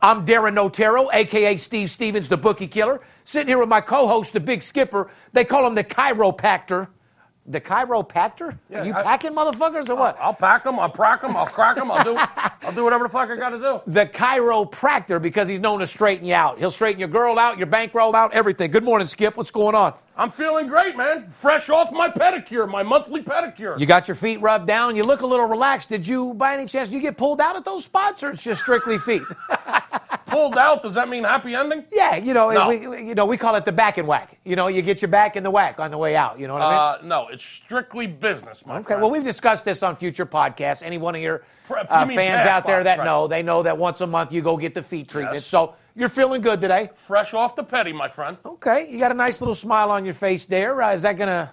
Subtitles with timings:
[0.00, 4.40] I'm Darin Notaro, aka Steve Stevens, the bookie killer, sitting here with my co-host, the
[4.40, 5.10] Big Skipper.
[5.32, 6.88] They call him the chiropactor.
[7.46, 8.56] The chiropractor?
[8.70, 10.16] Yeah, Are you I- packing motherfuckers or what?
[10.18, 12.16] I'll pack them, I'll crack them, I'll crack them, I'll do,
[12.62, 13.82] I'll do whatever the fuck I got to do.
[13.86, 16.58] the chiropractor because he's known to straighten you out.
[16.58, 18.70] He'll straighten your girl out, your bankroll out, everything.
[18.70, 19.36] Good morning, Skip.
[19.36, 19.92] What's going on?
[20.16, 21.26] I'm feeling great, man.
[21.26, 23.78] Fresh off my pedicure, my monthly pedicure.
[23.78, 24.96] You got your feet rubbed down.
[24.96, 25.90] You look a little relaxed.
[25.90, 28.42] Did you, by any chance, do you get pulled out at those spots, or it's
[28.42, 29.22] just strictly feet?
[30.34, 30.82] pulled out.
[30.82, 31.84] Does that mean happy ending?
[31.92, 32.68] yeah, you know, No.
[32.68, 34.38] we, you know, we call it the back and whack.
[34.44, 36.38] You know, you get your back in the whack on the way out.
[36.38, 37.04] You know what I mean?
[37.04, 39.02] Uh, no, it's strictly business, my Okay, friend.
[39.02, 40.82] well, we've discussed this on future podcasts.
[40.82, 43.78] Any one of your Pre- you uh, fans out there that know, they know that
[43.78, 45.36] once a month you go get the feet treatment.
[45.36, 45.46] Yes.
[45.46, 46.90] So you're feeling good today.
[46.94, 48.36] Fresh off the petty, my friend.
[48.44, 50.82] Okay, you got a nice little smile on your face there.
[50.82, 51.52] Uh, is that gonna?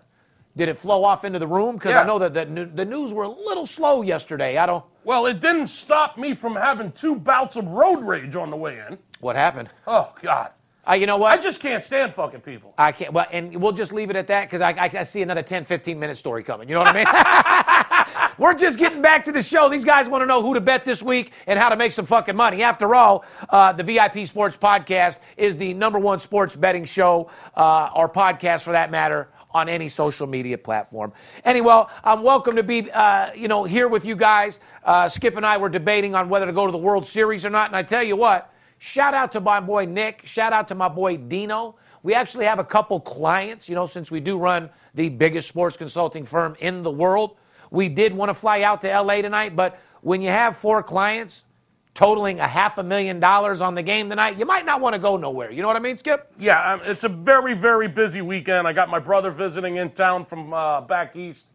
[0.55, 1.75] Did it flow off into the room?
[1.75, 4.58] Because I know that the, the news were a little slow yesterday.
[4.58, 4.83] I don't.
[5.03, 8.83] Well, it didn't stop me from having two bouts of road rage on the way
[8.88, 8.97] in.
[9.21, 9.69] What happened?
[9.88, 10.52] Oh, God.
[10.88, 11.31] Uh, you know what?
[11.31, 12.73] I just can't stand fucking people.
[12.77, 13.14] I can't.
[13.14, 15.64] Well, and we'll just leave it at that because I, I, I see another 10,
[15.64, 16.67] 15 minute story coming.
[16.67, 18.31] You know what I mean?
[18.39, 19.70] We're just getting back to the show.
[19.70, 22.08] These guys want to know who to bet this week and how to make some
[22.08, 22.64] fucking money.
[22.64, 27.92] After all, uh, the VIP Sports Podcast is the number one sports betting show, uh,
[27.95, 31.14] or podcast for that matter, on any social media platform.
[31.45, 34.60] Anyway, I'm welcome to be, uh, you know, here with you guys.
[34.84, 37.50] Uh, Skip and I were debating on whether to go to the World Series or
[37.50, 38.54] not, and I tell you what.
[38.80, 40.26] Shout out to my boy Nick.
[40.26, 41.76] Shout out to my boy Dino.
[42.02, 45.78] We actually have a couple clients, you know, since we do run the biggest sports
[45.78, 47.38] consulting firm in the world.
[47.70, 51.45] We did want to fly out to LA tonight, but when you have four clients
[51.93, 54.99] totaling a half a million dollars on the game tonight, you might not want to
[54.99, 55.52] go nowhere.
[55.52, 56.31] You know what I mean, Skip?
[56.39, 58.67] Yeah, um, it's a very, very busy weekend.
[58.67, 61.47] I got my brother visiting in town from uh, back east.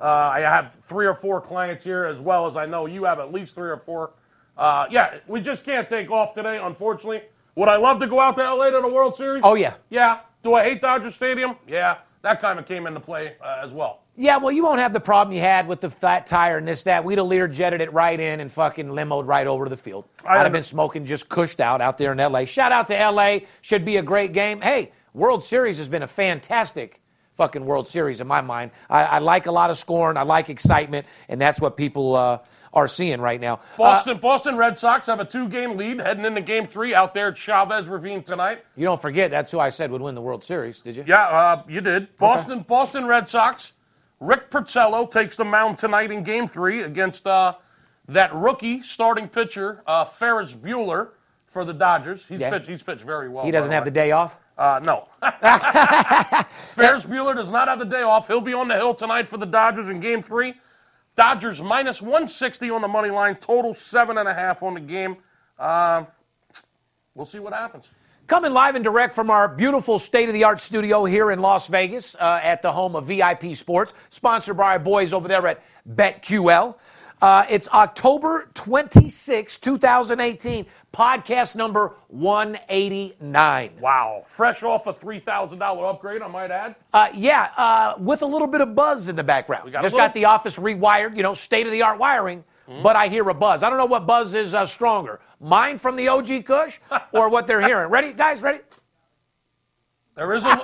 [0.00, 3.20] Uh, I have three or four clients here, as well as I know you have
[3.20, 4.12] at least three or four.
[4.56, 7.22] Uh, yeah, we just can't take off today, unfortunately.
[7.54, 9.42] Would I love to go out to LA to the World Series?
[9.44, 9.74] Oh, yeah.
[9.90, 10.20] Yeah.
[10.42, 11.56] Do I hate Dodger Stadium?
[11.68, 11.98] Yeah.
[12.22, 14.01] That kind of came into play uh, as well.
[14.14, 16.82] Yeah, well, you won't have the problem you had with the flat tire and this,
[16.82, 17.02] that.
[17.04, 20.04] We'd have Lear jetted it right in and fucking limoed right over to the field.
[20.24, 22.44] I I'd have been smoking just cushed out out there in LA.
[22.44, 23.38] Shout out to LA.
[23.62, 24.60] Should be a great game.
[24.60, 27.00] Hey, World Series has been a fantastic
[27.34, 28.72] fucking World Series in my mind.
[28.90, 30.18] I, I like a lot of scoring.
[30.18, 32.38] I like excitement, and that's what people uh,
[32.74, 33.54] are seeing right now.
[33.54, 37.28] Uh, Boston, Boston Red Sox have a two-game lead heading into Game Three out there
[37.28, 38.64] at Chavez Ravine tonight.
[38.76, 41.04] you don't forget that's who I said would win the World Series, did you?
[41.06, 42.16] Yeah, uh, you did.
[42.18, 43.72] Boston, Boston Red Sox.
[44.22, 47.54] Rick Porcello takes the mound tonight in Game Three against uh,
[48.08, 51.08] that rookie starting pitcher uh, Ferris Bueller
[51.46, 52.24] for the Dodgers.
[52.28, 52.50] He's Yeah.
[52.50, 52.68] pitched.
[52.68, 53.44] He's pitched very well.
[53.44, 53.90] He doesn't by have way.
[53.90, 54.36] the day off.
[54.56, 55.08] Uh, no.
[56.76, 58.28] Ferris Bueller does not have the day off.
[58.28, 60.54] He'll be on the hill tonight for the Dodgers in Game Three.
[61.16, 63.34] Dodgers minus 160 on the money line.
[63.36, 65.16] Total seven and a half on the game.
[65.58, 66.04] Uh,
[67.16, 67.86] we'll see what happens.
[68.28, 71.66] Coming live and direct from our beautiful state of the art studio here in Las
[71.66, 75.62] Vegas uh, at the home of VIP Sports, sponsored by our boys over there at
[75.88, 76.76] BetQL.
[77.20, 83.70] Uh, it's October 26, 2018, podcast number 189.
[83.80, 84.22] Wow.
[84.26, 86.76] Fresh off a $3,000 upgrade, I might add.
[86.92, 89.70] Uh, yeah, uh, with a little bit of buzz in the background.
[89.72, 92.44] got a Just got the office rewired, you know, state of the art wiring,
[92.82, 93.62] but I hear a buzz.
[93.62, 96.78] I don't know what buzz is uh, stronger mine from the OG Kush
[97.12, 97.90] or what they're hearing.
[97.90, 98.40] Ready, guys?
[98.40, 98.60] Ready?
[100.14, 100.62] There is a uh,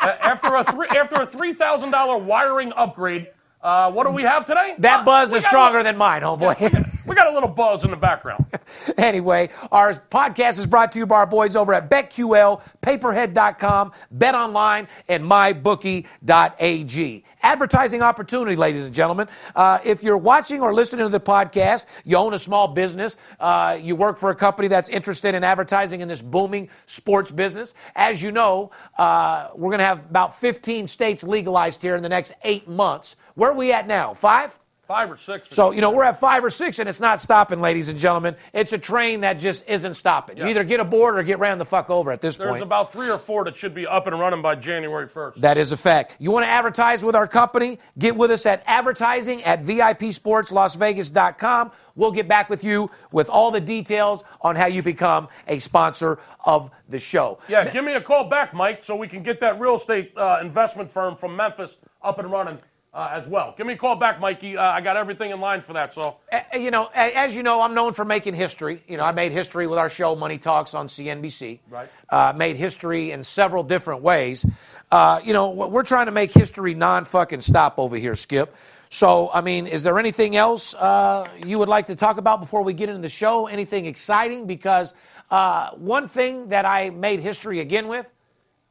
[0.00, 3.28] after a three, after a three thousand dollar wiring upgrade.
[3.62, 4.74] Uh, what do we have today?
[4.78, 6.84] That Uh, buzz is stronger than mine, homeboy.
[7.06, 8.44] We got a little buzz in the background.
[8.98, 14.88] anyway, our podcast is brought to you by our boys over at BetQL, PayPerHead.com, BetOnline,
[15.08, 17.24] and MyBookie.ag.
[17.42, 19.28] Advertising opportunity, ladies and gentlemen.
[19.54, 23.78] Uh, if you're watching or listening to the podcast, you own a small business, uh,
[23.80, 27.74] you work for a company that's interested in advertising in this booming sports business.
[27.94, 32.08] As you know, uh, we're going to have about 15 states legalized here in the
[32.08, 33.14] next eight months.
[33.34, 34.14] Where are we at now?
[34.14, 34.58] Five?
[34.86, 35.48] Five or six.
[35.50, 38.36] So, you know, we're at five or six, and it's not stopping, ladies and gentlemen.
[38.52, 40.36] It's a train that just isn't stopping.
[40.36, 42.60] You either get aboard or get ran the fuck over at this There's point.
[42.60, 45.34] There's about three or four that should be up and running by January 1st.
[45.36, 46.14] That is a fact.
[46.20, 47.80] You want to advertise with our company?
[47.98, 51.72] Get with us at advertising at VIPSportsLasVegas.com.
[51.96, 56.20] We'll get back with you with all the details on how you become a sponsor
[56.44, 57.40] of the show.
[57.48, 60.38] yeah, give me a call back, Mike, so we can get that real estate uh,
[60.40, 62.60] investment firm from Memphis up and running
[62.96, 63.54] uh, as well.
[63.56, 64.56] Give me a call back, Mikey.
[64.56, 65.92] Uh, I got everything in line for that.
[65.92, 68.82] So Uh, you know, as you know, I'm known for making history.
[68.88, 71.60] You know, I made history with our show Money Talks on CNBC.
[71.68, 71.90] Right.
[72.08, 74.46] Uh, made history in several different ways.
[74.90, 78.54] Uh, you know, we're trying to make history non-fucking stop over here, Skip.
[78.88, 82.62] So, I mean, is there anything else uh, you would like to talk about before
[82.62, 83.46] we get into the show?
[83.46, 84.46] Anything exciting?
[84.46, 84.94] Because
[85.30, 88.10] uh, one thing that I made history again with,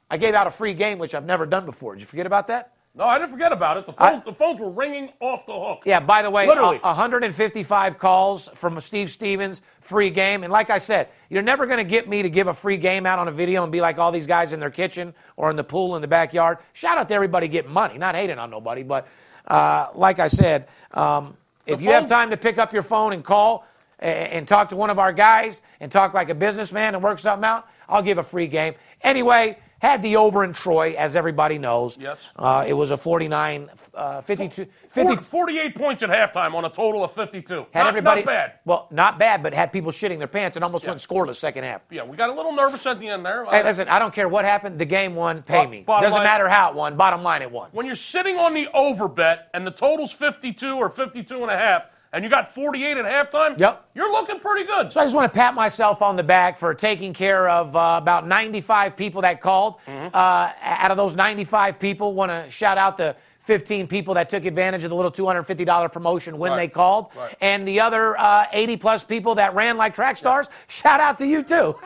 [0.10, 1.94] I gave out a free game, which I've never done before.
[1.94, 2.75] Did you forget about that?
[2.98, 3.86] No, I didn't forget about it.
[3.86, 5.84] The, phone, I- the phones were ringing off the hook.
[5.86, 6.78] Yeah, by the way, Literally.
[6.78, 10.44] a- 155 calls from Steve Stevens, free game.
[10.44, 13.06] And like I said, you're never going to get me to give a free game
[13.06, 15.56] out on a video and be like all these guys in their kitchen or in
[15.56, 16.60] the pool in the backyard.
[16.74, 18.84] Shout out to everybody getting money, not hating on nobody.
[18.84, 19.08] But
[19.48, 21.36] uh, like I said, um,
[21.68, 23.66] if you have time to pick up your phone and call
[24.02, 27.20] a- and talk to one of our guys and talk like a businessman and work
[27.20, 28.76] something out, I'll give a free game.
[29.02, 31.98] Anyway, had the over in Troy, as everybody knows.
[31.98, 32.20] Yes.
[32.36, 37.04] Uh, it was a 49, uh, 52, 50, 48 points at halftime on a total
[37.04, 37.68] of 52.
[37.72, 38.54] had not, everybody not bad.
[38.66, 41.82] Well, not bad, but had people shitting their pants and almost went scoreless second half.
[41.90, 43.46] Yeah, we got a little nervous at the end there.
[43.46, 44.80] Hey, listen, I don't care what happened.
[44.80, 45.44] The game won.
[45.44, 45.84] Pay Bo- me.
[45.88, 46.98] Doesn't line- matter how it won.
[46.98, 47.70] Bottom line, it won.
[47.72, 51.58] when you're sitting on the over bet and the total's 52 or 52 and a
[51.58, 53.90] half, and you got 48 at halftime, Yep.
[53.94, 54.92] you're looking pretty good.
[54.92, 58.00] So I just want to pat myself on the back for taking care of uh,
[58.02, 59.76] about 95 people that called.
[59.86, 60.16] Mm-hmm.
[60.16, 64.46] Uh, out of those 95 people, want to shout out the 15 people that took
[64.46, 66.58] advantage of the little $250 promotion when Right.
[66.58, 67.36] they called, Right.
[67.42, 70.50] and the other uh, 80 plus people that ran like track stars.
[70.68, 71.76] Shout out to you too.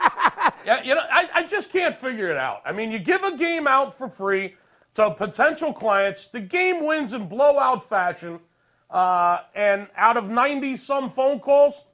[0.66, 2.60] Yeah, you know, I, I just can't figure it out.
[2.66, 4.54] I mean, you give a game out for free
[4.94, 8.40] to potential clients, the game wins in blowout fashion,
[8.90, 11.84] uh, and out of 90 some phone calls,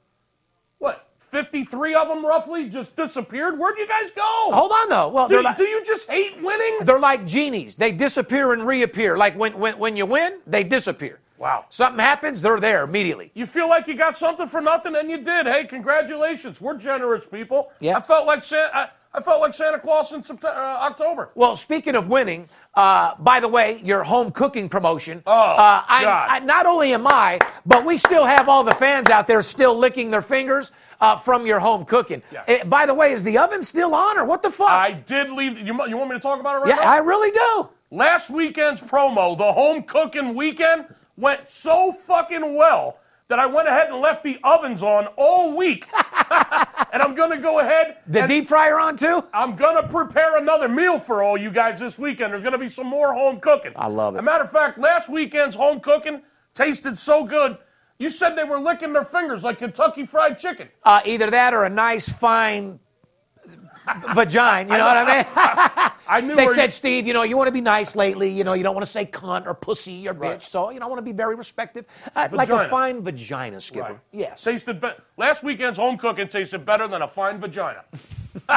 [0.78, 3.58] what, 53 of them roughly just disappeared?
[3.58, 4.22] Where'd you guys go?
[4.22, 5.08] Hold on though.
[5.08, 6.78] Well, Do, like, do you just hate winning?
[6.82, 7.76] They're like genies.
[7.76, 9.16] They disappear and reappear.
[9.16, 11.20] Like when, when, when you win, they disappear.
[11.38, 11.66] Wow.
[11.68, 13.30] Something happens, they're there immediately.
[13.34, 15.46] You feel like you got something for nothing, and you did.
[15.46, 16.62] Hey, congratulations!
[16.62, 17.72] We're generous people.
[17.80, 17.98] Yeah.
[17.98, 18.50] I felt like.
[18.52, 21.30] I, I felt like Santa Claus in September, uh, October.
[21.34, 25.22] Well, speaking of winning, uh, by the way, your home cooking promotion.
[25.26, 26.28] Oh, uh, I, God.
[26.30, 29.74] I, not only am I, but we still have all the fans out there still
[29.74, 30.70] licking their fingers
[31.00, 32.22] uh, from your home cooking.
[32.30, 32.44] Yeah.
[32.46, 34.68] Eh, by the way, is the oven still on or what the fuck?
[34.68, 35.58] I did leave.
[35.58, 36.92] You, you want me to talk about it right yeah, now?
[36.92, 37.70] I really do.
[37.90, 40.86] Last weekend's promo, the home cooking weekend,
[41.16, 45.86] went so fucking well that I went ahead and left the ovens on all week.
[46.92, 47.98] and I'm going to go ahead.
[48.06, 49.24] The deep fryer on too?
[49.34, 52.32] I'm going to prepare another meal for all you guys this weekend.
[52.32, 53.72] There's going to be some more home cooking.
[53.74, 54.18] I love it.
[54.18, 56.22] As a matter of fact, last weekend's home cooking
[56.54, 57.58] tasted so good.
[57.98, 60.68] You said they were licking their fingers like Kentucky Fried Chicken.
[60.84, 62.78] Uh, either that or a nice, fine
[64.14, 64.70] vagina.
[64.72, 65.90] You know what I mean?
[66.08, 68.30] I knew They said, you- Steve, you know, you want to be nice lately.
[68.30, 70.20] You know, you don't want to say cunt or pussy or bitch.
[70.20, 70.42] Right.
[70.42, 71.82] So, you know, I want to be very respectful.
[72.14, 73.82] Uh, like a fine vagina, Skipper.
[73.82, 73.98] Right.
[74.12, 74.42] Yes.
[74.42, 77.84] Tasted be- last weekend's home cooking tasted better than a fine vagina.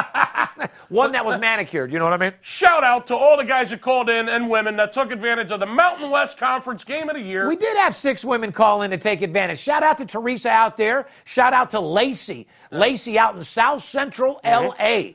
[0.88, 1.92] One that was manicured.
[1.92, 2.32] You know what I mean?
[2.42, 5.60] Shout out to all the guys that called in and women that took advantage of
[5.60, 7.48] the Mountain West Conference Game of the Year.
[7.48, 9.58] We did have six women call in to take advantage.
[9.58, 11.06] Shout out to Teresa out there.
[11.24, 12.46] Shout out to Lacey.
[12.70, 15.12] Lacey out in South Central LA.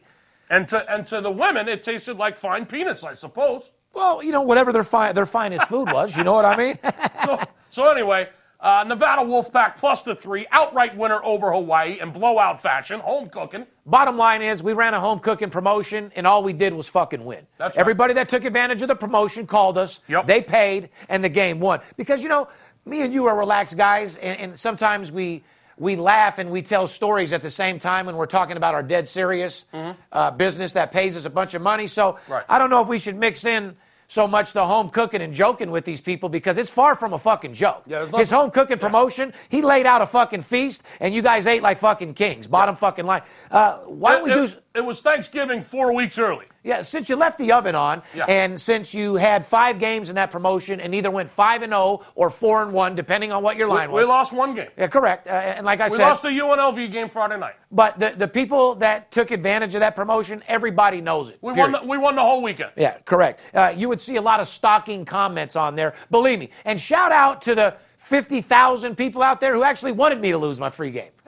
[0.50, 3.72] And to and to the women, it tasted like fine penis, I suppose.
[3.94, 6.18] Well, you know, whatever their, fi- their finest food was.
[6.18, 6.78] You know what I mean?
[7.26, 7.40] so,
[7.72, 8.28] so anyway,
[8.60, 13.66] uh, Nevada Wolfpack plus the three, outright winner over Hawaii in blowout fashion, home cooking.
[13.86, 17.24] Bottom line is, we ran a home cooking promotion, and all we did was fucking
[17.24, 17.48] win.
[17.58, 17.82] That's right.
[17.82, 20.02] Everybody that took advantage of the promotion called us.
[20.10, 20.26] Yep.
[20.26, 21.80] They paid, and the game won.
[21.96, 22.50] Because you know,
[22.86, 25.44] me and you are relaxed guys, and, and sometimes we
[25.78, 28.84] we laugh and we tell stories at the same time when we're talking about our
[28.84, 29.66] dead serious
[30.12, 31.88] uh, business that pays us a bunch of money.
[31.88, 32.32] So Mm-hmm.
[32.34, 32.46] Right.
[32.50, 33.76] I don't know if we should mix in.
[34.08, 37.18] So much the home cooking and joking with these people because it's far from a
[37.20, 37.82] fucking joke.
[37.88, 41.48] Yeah, no- His home cooking promotion, he laid out a fucking feast, and you guys
[41.48, 42.46] ate like fucking kings.
[42.46, 43.24] Bottom fucking line.
[43.50, 44.54] Uh, why don't we do?
[44.76, 46.46] It- was Thanksgiving four weeks early.
[46.64, 48.26] Yeah, since you left the oven on, Yeah.
[48.28, 52.02] and since you had five games in that promotion, and either went five and zero
[52.16, 54.04] or four and one, depending on what your line we was.
[54.06, 54.70] We lost one game.
[54.76, 55.28] Yeah, correct.
[55.28, 57.54] Uh, and like I We said, we lost the UNLV game Friday night.
[57.72, 61.38] but the, the people that took advantage of that promotion, everybody knows it.
[61.42, 61.74] We period.
[61.74, 61.82] won.
[61.84, 62.72] The, we won the whole weekend.
[62.76, 63.42] Yeah, correct.
[63.54, 65.94] Uh, you would see a lot of stalking comments on there.
[66.10, 66.50] Believe me.
[66.66, 70.60] And shout out to the 50,000 people out there who actually wanted me to lose
[70.60, 71.12] my free game.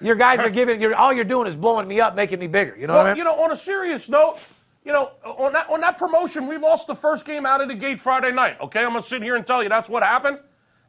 [0.00, 2.76] your guys are giving, you're, all you're doing is blowing me up, making me bigger.
[2.76, 3.18] You know well, what I mean?
[3.18, 4.38] you know, on a serious note,
[4.84, 7.74] you know, on that on that promotion, we lost the first game out of the
[7.74, 8.56] gate Friday night.
[8.60, 10.38] Okay, I'm gonna sit here and tell you that's what happened.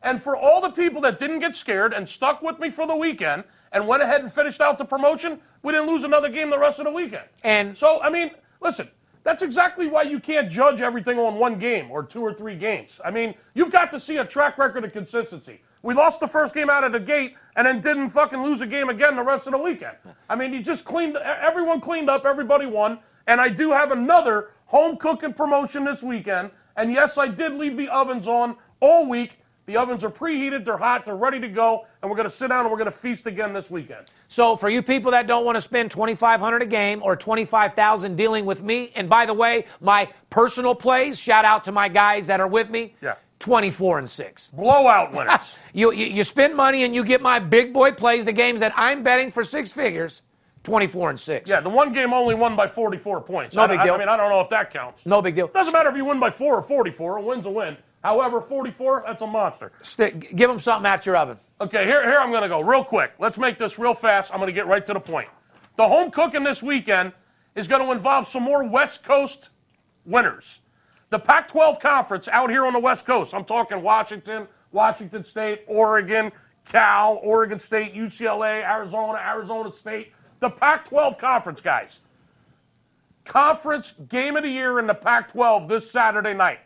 [0.03, 2.95] And for all the people that didn't get scared and stuck with me for the
[2.95, 6.59] weekend and went ahead and finished out the promotion, we didn't lose another game the
[6.59, 7.25] rest of the weekend.
[7.43, 8.89] And- so, I mean, listen,
[9.23, 13.01] that's exactly why you can't judge everything on one game or two or three games.
[13.03, 15.61] I mean, you've got to see a track record of consistency.
[15.87, 18.67] We lost the first game out of the gate and then didn't fucking lose a
[18.67, 19.95] game again the rest of the weekend.
[20.29, 22.99] I mean, you just cleaned, everyone cleaned up, everybody won.
[23.25, 26.51] And I do have another home cooking promotion this weekend.
[26.75, 29.39] And yes, I did leave the ovens on all week.
[29.65, 32.49] The ovens are preheated, they're hot, they're ready to go, and we're going to sit
[32.49, 34.07] down and we're going to feast again this weekend.
[34.27, 38.45] So for you people that don't want to spend 2500 a game or 25,000 dealing
[38.45, 42.41] with me, and by the way, my personal plays, shout out to my guys that
[42.41, 42.95] are with me.
[43.01, 43.15] Yeah.
[43.39, 44.49] 24 and 6.
[44.51, 45.39] Blowout winners.
[45.73, 48.73] You, you, you spend money and you get my big boy plays, the games that
[48.75, 50.23] I'm betting for six figures,
[50.63, 51.47] 24 and 6.
[51.49, 53.55] yeah, the one game only won by 44 points.
[53.55, 53.93] No I, big I- deal.
[53.93, 55.05] I mean, I don't know if that counts.
[55.05, 55.49] No big deal.
[55.49, 57.17] Doesn't matter if you win by four or 44.
[57.17, 57.77] A win's a win.
[58.03, 59.71] However, 44, that's a monster.
[59.81, 61.37] Stick, give them something out your oven.
[61.61, 63.11] Okay, here, here I'm going to go real quick.
[63.19, 64.31] Let's make this real fast.
[64.31, 65.27] I'm going to get right to the point.
[65.75, 67.11] The home cooking this weekend
[67.53, 69.49] is going to involve some more West Coast
[70.05, 70.59] winners.
[71.09, 75.63] The Pac 12 conference out here on the West Coast, I'm talking Washington, Washington State,
[75.67, 76.31] Oregon,
[76.65, 80.11] Cal, Oregon State, UCLA, Arizona, Arizona State.
[80.39, 81.99] The Pac 12 conference, guys.
[83.23, 86.59] Conference game of the year in the Pac 12 this Saturday night.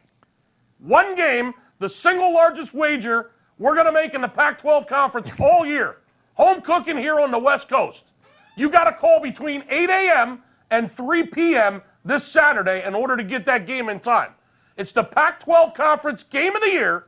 [0.80, 5.30] One game, the single largest wager we're going to make in the Pac 12 conference
[5.40, 5.98] all year.
[6.34, 8.12] Home cooking here on the West Coast.
[8.56, 10.42] You got to call between 8 a.m.
[10.72, 11.84] and 3 p.m.
[12.04, 14.32] this Saturday in order to get that game in time.
[14.78, 17.06] It's the Pac 12 conference game of the year.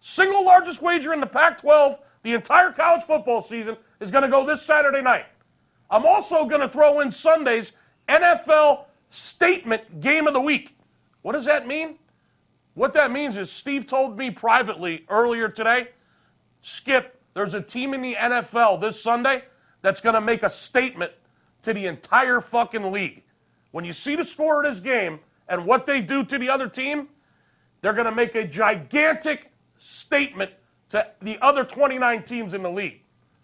[0.00, 4.28] Single largest wager in the Pac 12, the entire college football season, is going to
[4.28, 5.26] go this Saturday night.
[5.90, 7.72] I'm also going to throw in Sunday's
[8.08, 10.76] NFL statement game of the week.
[11.22, 11.98] What does that mean?
[12.74, 15.88] What that means is Steve told me privately earlier today,
[16.62, 19.44] Skip, there's a team in the NFL this Sunday
[19.82, 21.12] that's going to make a statement
[21.62, 23.22] to the entire fucking league.
[23.74, 26.68] When you see the score of this game and what they do to the other
[26.68, 27.08] team,
[27.80, 30.52] they're going to make a gigantic statement
[30.90, 33.00] to the other 29 teams in the league.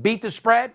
[0.00, 0.72] beat the spread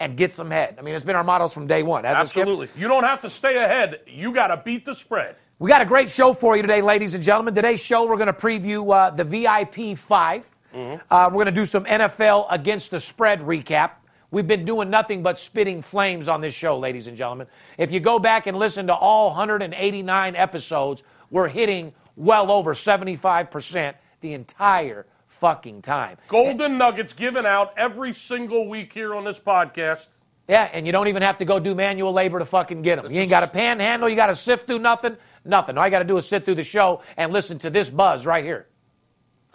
[0.00, 0.76] and get some head.
[0.78, 2.04] I mean, it's been our mottos from day one.
[2.04, 2.40] hasn't it, Skip?
[2.42, 2.68] Absolutely.
[2.80, 4.00] You don't have to stay ahead.
[4.06, 5.36] You got to beat the spread.
[5.58, 7.54] We got a great show for you today, ladies and gentlemen.
[7.54, 10.56] Today's show, we're going to preview uh, the VIP 5.
[10.72, 13.90] Uh, we're going to do some NFL against the spread recap.
[14.30, 17.48] We've been doing nothing but spitting flames on this show, ladies and gentlemen.
[17.76, 23.94] If you go back and listen to all 189 episodes, we're hitting well over 75%
[24.20, 25.04] the entire
[25.40, 26.18] fucking time.
[26.28, 30.06] Golden nuggets given out every single week here on this podcast.
[30.48, 33.10] Yeah, and you don't even have to go do manual labor to fucking get them.
[33.10, 35.78] You ain't got to panhandle, you got to sift through nothing, nothing.
[35.78, 38.26] All you got to do is sit through the show and listen to this buzz
[38.26, 38.66] right here.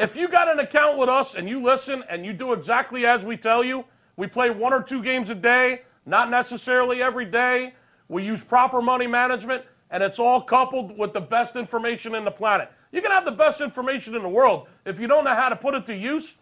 [0.00, 3.22] If you got an account with us and you listen and you do exactly as
[3.22, 3.84] we tell you,
[4.16, 7.74] we play one or two games a day, not necessarily every day.
[8.08, 12.30] We use proper money management, and it's all coupled with the best information in the
[12.30, 12.72] planet.
[12.92, 14.66] You can have the best information in the world.
[14.84, 16.34] If you don't know how to put it to use,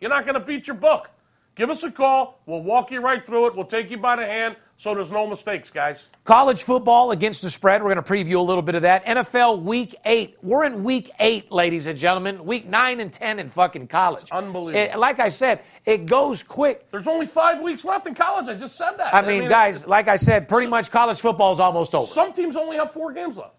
[0.00, 1.10] You're not going to beat your book.
[1.54, 2.40] Give us a call.
[2.46, 3.54] We'll walk you right through it.
[3.54, 6.08] We'll take you by the hand so there's no mistakes, guys.
[6.24, 7.84] College football against the spread.
[7.84, 9.04] We're going to preview a little bit of that.
[9.04, 10.36] NFL week eight.
[10.42, 12.44] We're in week eight, ladies and gentlemen.
[12.44, 14.22] Week nine and 10 in fucking college.
[14.22, 14.92] It's unbelievable.
[14.94, 16.90] It- like I said, it goes quick.
[16.90, 18.48] There's only five weeks left in college.
[18.48, 19.14] I just said that.
[19.14, 22.08] I mean, guys, like I said, pretty much college football is almost over.
[22.08, 23.54] Some teams only have four games left.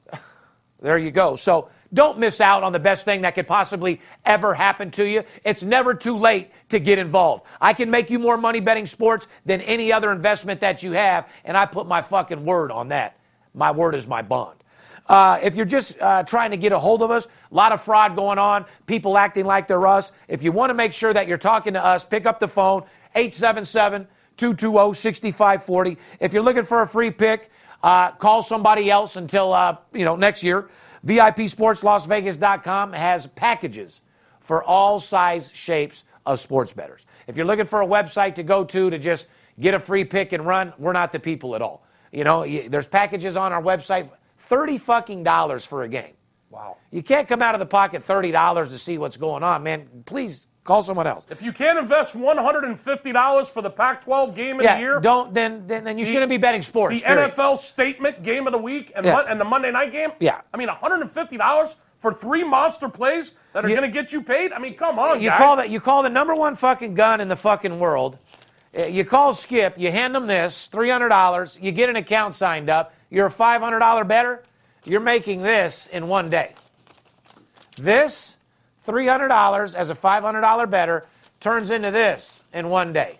[0.83, 1.37] There you go.
[1.37, 5.23] So don't miss out on the best thing that could possibly ever happen to you.
[5.45, 7.45] It's never too late to get involved.
[7.61, 11.29] I can make you more money betting sports than any other investment that you have,
[11.45, 13.17] and I put my fucking word on that.
[13.53, 14.59] My word is my bond.
[15.07, 17.81] Uh, if you're just uh, trying to get a hold of us, a lot of
[17.81, 20.11] fraud going on, people acting like they're us.
[20.27, 22.83] If you want to make sure that you're talking to us, pick up the phone,
[23.15, 25.97] 877 220 6540.
[26.19, 27.51] If you're looking for a free pick,
[27.83, 30.69] uh, call somebody else until uh, you know next year.
[31.05, 33.99] VIPSportsLasVegas.com has packages
[34.39, 37.05] for all size shapes of sports bettors.
[37.27, 39.27] If you're looking for a website to go to to just
[39.59, 41.85] get a free pick and run, we're not the people at all.
[42.13, 46.13] You know, there's packages on our website, thirty fucking dollars for a game.
[46.49, 46.77] Wow.
[46.91, 49.89] You can't come out of the pocket thirty dollars to see what's going on, man.
[50.05, 51.25] Please call someone else.
[51.29, 55.67] If you can't invest $150 for the Pac-12 game of Yeah, the year, don't then
[55.67, 56.95] then, then you shouldn't be betting sports.
[56.95, 57.31] the period.
[57.31, 59.13] NFL statement game of the week and, Yeah.
[59.13, 60.11] Mon- and the Monday night game.
[60.19, 60.41] Yeah.
[60.53, 64.51] I mean, $150 for three monster plays that are going to get you paid.
[64.53, 65.37] I mean, come on, You guys.
[65.39, 68.17] call that you call the number one fucking gun in the fucking world.
[68.77, 72.33] Uh, You call Skip, you hand them this, three hundred dollars, you get an account
[72.33, 74.43] signed up, you're a five hundred dollar better,
[74.83, 76.53] you're making this in one day.
[77.77, 78.32] This,
[78.85, 81.05] three hundred dollars as a five hundred dollar better,
[81.39, 83.19] turns into this in one day.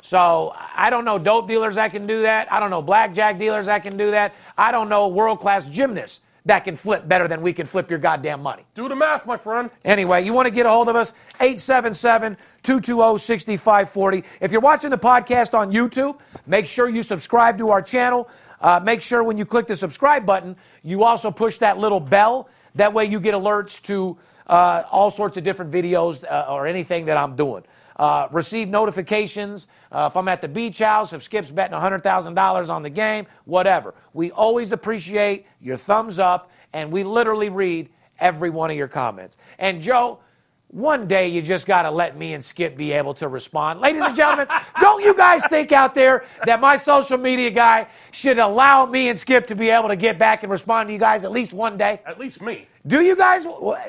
[0.00, 2.52] So I don't know dope dealers that can do that.
[2.52, 4.34] I don't know blackjack dealers that can do that.
[4.58, 8.00] I don't know world class gymnasts that can flip better than we can flip your
[8.00, 8.64] goddamn money.
[8.74, 9.70] Do the math, my friend.
[9.84, 11.12] Anyway, you want to get a hold of us?
[11.40, 14.24] 877 220 6540.
[14.40, 18.28] If you're watching the podcast on YouTube, make sure you subscribe to our channel.
[18.60, 22.48] Uh, make sure when you click the subscribe button, you also push that little bell.
[22.74, 27.06] That way you get alerts to uh, all sorts of different videos uh, or anything
[27.06, 27.64] that I'm doing.
[27.96, 32.82] Uh, receive notifications uh, if I'm at the beach house, if Skip's betting $100,000 on
[32.82, 33.94] the game, whatever.
[34.14, 39.36] We always appreciate your thumbs up, and we literally read every one of your comments.
[39.58, 40.20] And Joe,
[40.72, 43.80] one day you just got to let me and Skip be able to respond.
[43.80, 44.48] Ladies and gentlemen,
[44.80, 49.18] don't you guys think out there that my social media guy should allow me and
[49.18, 51.76] Skip to be able to get back and respond to you guys at least one
[51.76, 52.00] day?
[52.06, 52.66] At least me.
[52.86, 53.44] Do you guys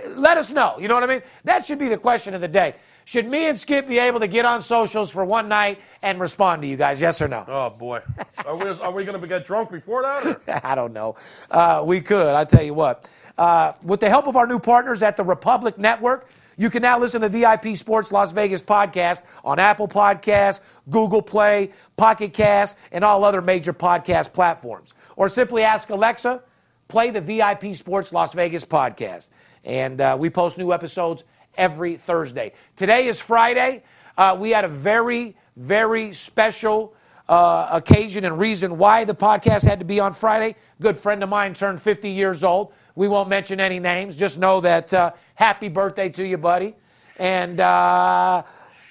[0.09, 0.75] let us know?
[0.77, 1.21] You know what I mean?
[1.45, 2.75] That should be the question of the day.
[3.05, 6.61] Should me and Skip be able to get on socials for one night and respond
[6.63, 6.99] to you guys?
[6.99, 7.45] Yes or no?
[7.47, 8.01] Oh boy,
[8.45, 10.25] are we, are we going to get drunk before that?
[10.25, 10.41] Or?
[10.63, 11.15] I don't know.
[11.49, 12.35] Uh, we could.
[12.35, 13.09] I tell you what.
[13.37, 16.99] Uh, with the help of our new partners at the Republic Network, you can now
[16.99, 23.03] listen to VIP Sports Las Vegas podcast on Apple Podcasts, Google Play, Pocket Cast, and
[23.03, 24.93] all other major podcast platforms.
[25.15, 26.43] Or simply ask Alexa,
[26.87, 29.29] play the VIP Sports Las Vegas podcast.
[29.63, 31.23] And uh, we post new episodes
[31.55, 32.53] every Thursday.
[32.75, 33.83] Today is Friday.
[34.17, 36.93] Uh, we had a very, very special
[37.33, 40.55] uh, occasion and reason why the podcast had to be on Friday.
[40.79, 42.73] Good friend of mine turned 50 years old.
[42.95, 44.15] We won't mention any names.
[44.15, 46.75] Just know that uh, happy birthday to you, buddy.
[47.17, 48.43] And uh,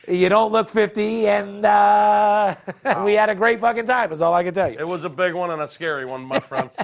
[0.09, 1.29] you don't look 50.
[1.29, 2.57] And uh,
[3.05, 4.09] we had a great fucking time.
[4.11, 4.79] That's all I can tell you.
[4.79, 6.69] It was a big one and a scary one, my friend.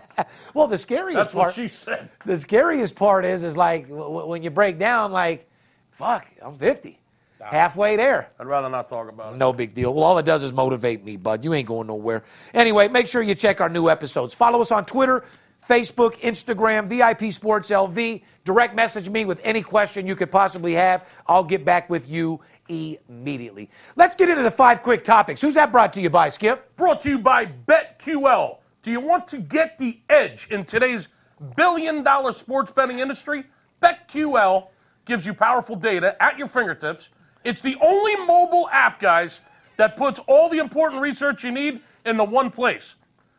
[0.53, 1.47] Well, the scariest That's part.
[1.49, 2.09] what she said.
[2.27, 5.49] the scariest part is is like w- w- when you break down like
[5.92, 6.99] fuck i'm 50
[7.40, 8.31] halfway there.
[8.38, 9.37] I'd rather not talk about it.
[9.38, 9.94] no big deal.
[9.94, 11.44] Well all it does is motivate me bud.
[11.44, 12.24] You ain't going nowhere.
[12.55, 14.35] Anyway make sure you check our new episodes.
[14.35, 15.24] Follow us on twitter
[15.68, 21.07] facebook instagram vip sports lv direct message me with any question you could possibly have.
[21.27, 23.70] I'll get back with you immediately.
[23.96, 25.40] Let's get into the five quick topics.
[25.40, 26.74] Who's that brought to you by skip?
[26.77, 28.59] Brought to you by BetQL.
[28.83, 31.09] Do you want to get the edge in today's
[31.57, 33.44] billion dollar sports betting industry?
[33.83, 34.68] BetQL
[35.05, 37.11] gives you powerful data at your fingertips.
[37.49, 39.41] It's the only mobile app, guys,
[39.79, 42.97] that puts all the important research you need in the one place.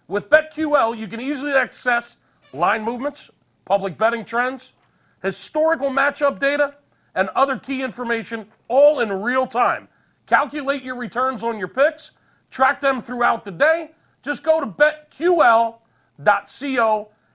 [0.07, 2.17] With BetQL, you can easily access
[2.51, 3.29] line movements,
[3.65, 4.73] public betting trends,
[5.21, 6.73] historical matchup data,
[7.13, 9.87] and other key information all in real time.
[10.25, 12.09] Calculate your returns on your picks,
[12.49, 13.91] track them throughout the day.
[14.23, 15.77] Just go to betql.co.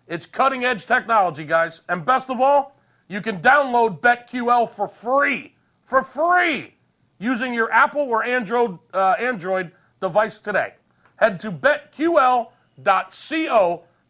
[0.08, 1.82] It's cutting edge technology, guys.
[1.88, 5.53] And best of all, you can download BetQL for free.
[5.84, 6.74] For free!
[7.18, 10.74] Using your Apple or Android, uh, Android device today.
[11.16, 12.50] Head to betql.co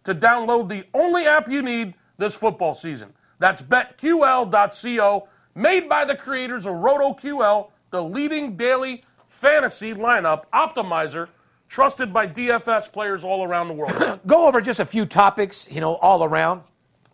[0.04, 3.12] to download the only app you need this football season.
[3.38, 11.28] That's betql.co, made by the creators of RotoQL, the leading daily fantasy lineup optimizer
[11.68, 14.20] trusted by DFS players all around the world.
[14.26, 16.62] Go over just a few topics, you know, all around.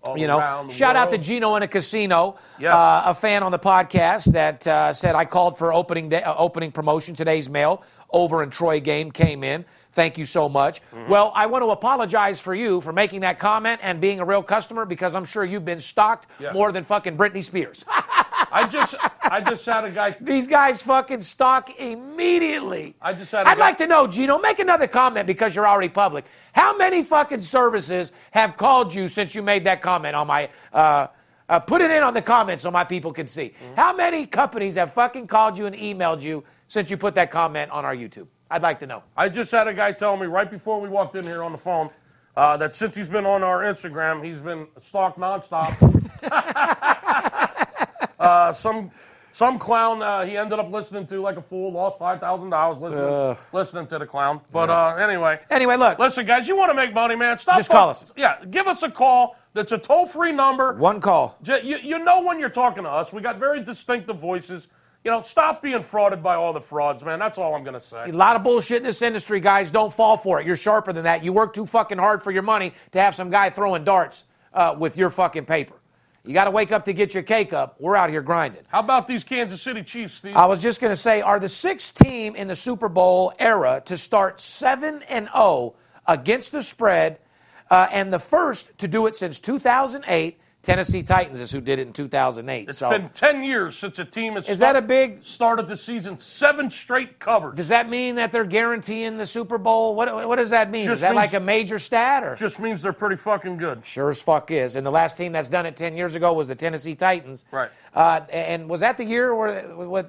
[0.02, 1.18] All you know, shout out to.
[1.18, 2.72] Gino in a casino, Yes.
[2.74, 6.34] uh, a fan on the podcast that uh, said I called for opening day, uh,
[6.36, 7.14] opening promotion.
[7.14, 9.64] Today's mail over in Troy game came in.
[9.92, 10.80] Thank you so much.
[10.94, 11.10] Mm-hmm.
[11.10, 14.42] Well, I want to apologize for you for making that comment and being a real
[14.42, 16.52] customer because I'm sure you've been stalked Yeah.
[16.52, 17.84] more than fucking Britney Spears.
[18.52, 22.96] I just I just had a guy These guys fucking stalk immediately.
[23.00, 25.68] I just had a I'd guy- like to know, Gino, make another comment because you're
[25.68, 26.24] already public.
[26.52, 30.48] How many fucking services have called you since you made that comment on my.
[30.72, 31.08] Uh,
[31.48, 33.46] uh, put it in on the comments so my people can see.
[33.46, 33.74] Mm-hmm.
[33.74, 37.72] How many companies have fucking called you and emailed you since you put that comment
[37.72, 38.28] on our YouTube?
[38.48, 39.02] I'd like to know.
[39.16, 41.58] I just had a guy tell me right before we walked in here on the
[41.58, 41.90] phone
[42.36, 45.74] uh, that since he's been on our Instagram, he's been stalked nonstop.
[48.20, 48.90] uh, some
[49.32, 52.78] some clown uh, he ended up listening to like a fool, lost five thousand dollars
[52.78, 54.40] listening listening to the clown.
[54.52, 55.98] But uh, anyway, Anyway, look.
[55.98, 57.38] listen, guys, you want to make money, man?
[57.38, 57.56] Stop.
[57.56, 58.04] Just call us.
[58.16, 59.36] Yeah, give us a call.
[59.54, 60.74] That's a toll free number.
[60.74, 61.36] One call.
[61.42, 63.12] J- You, you know when you're talking to us.
[63.12, 64.68] We got very distinctive voices.
[65.02, 67.18] You know, stop being frauded by all the frauds, man.
[67.18, 68.10] That's all I'm going to say.
[68.10, 69.70] A lot of bullshit in this industry, guys.
[69.70, 70.46] Don't fall for it.
[70.46, 71.24] You're sharper than that.
[71.24, 74.76] You work too fucking hard for your money to have some guy throwing darts uh,
[74.78, 75.74] with your fucking paper.
[76.24, 77.76] You got to wake up to get your cake up.
[77.78, 78.62] We're out here grinding.
[78.68, 80.36] How about these Kansas City Chiefs, Steve?
[80.36, 83.82] I was just going to say, are the sixth team in the Super Bowl era
[83.86, 85.74] to start 7 and 0
[86.06, 87.18] against the spread,
[87.70, 90.39] uh, and the first to do it since 2008.
[90.62, 92.68] Tennessee Titans is who did it in 2008.
[92.68, 95.76] It's so, been 10 years since a team has Is that a big- started the
[95.76, 97.56] season seven straight covers.
[97.56, 99.94] does that mean that they're guaranteeing the Super Bowl?
[99.94, 100.84] What, what does that mean?
[100.84, 102.36] Just is that means- like a major stat or?
[102.36, 103.86] Just means they're pretty fucking good.
[103.86, 104.76] Sure as fuck is.
[104.76, 107.46] And the last team that's done it 10 years ago was the Tennessee Titans.
[107.50, 107.70] Right.
[107.94, 109.62] Uh, and was that the year where,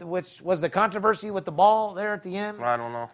[0.03, 2.61] which was the controversy with the ball there at the end?
[2.61, 3.09] I don't know.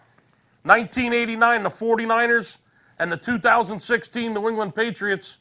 [0.64, 2.58] 1989, the 49ers
[2.98, 5.38] and the 2016 New England Patriots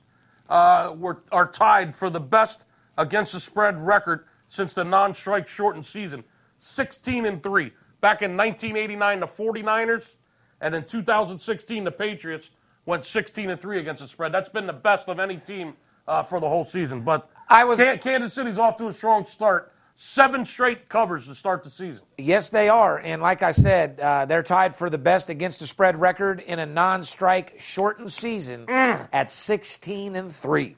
[0.49, 2.65] uh, were are tied for the best
[2.99, 6.25] against the spread record since the non-strike shortened season,
[6.59, 7.73] 16 and three.
[8.01, 10.15] Back in 1989, the 49ers,
[10.61, 12.51] and in 2016, the Patriots
[12.85, 14.33] went 16 and three against the spread.
[14.33, 15.75] That's been the best of any team
[16.07, 17.01] uh, for the whole season.
[17.03, 19.73] But I was- Kansas City's off to a strong start.
[19.99, 22.05] Seven straight covers to start the season.
[22.19, 22.99] Yes, they are.
[22.99, 26.59] And like I said, uh, they're tied for the best against the spread record in
[26.59, 30.77] a non-strike shortened season at 16 and 3.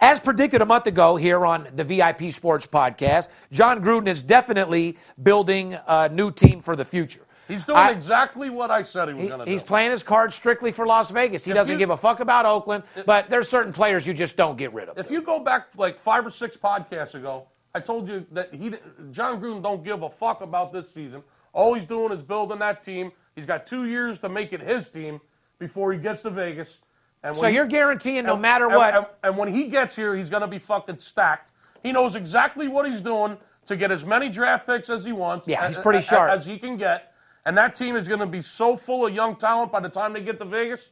[0.00, 4.96] As predicted a month ago here on the VIP Sports Podcast, Jon Gruden is definitely
[5.20, 7.20] building a new team for the future.
[7.48, 9.50] He's doing I- exactly what I said he was He- going to do.
[9.50, 11.44] he's playing his cards strictly for Las Vegas.
[11.44, 14.36] He If doesn't you- give a fuck about Oakland, but there's certain players you just
[14.36, 14.96] don't get rid of.
[14.98, 18.70] If you go back like five or six podcasts ago, I told you that he,
[19.10, 21.22] Jon Gruden, don't give a fuck about this season.
[21.52, 23.12] All he's doing is building that team.
[23.34, 25.20] He's got two years to make it his team
[25.58, 26.78] before he gets to Vegas.
[27.22, 28.94] And so you're guaranteeing no and- matter and- what.
[28.94, 31.52] And, and when he gets here, he's going to be fucking stacked.
[31.82, 35.46] He knows exactly what he's doing to get as many draft picks as he wants.
[35.48, 36.30] Yeah, he's pretty a- sharp.
[36.30, 37.14] As he can get.
[37.44, 40.12] And that team is going to be so full of young talent by the time
[40.12, 40.88] they get to Vegas.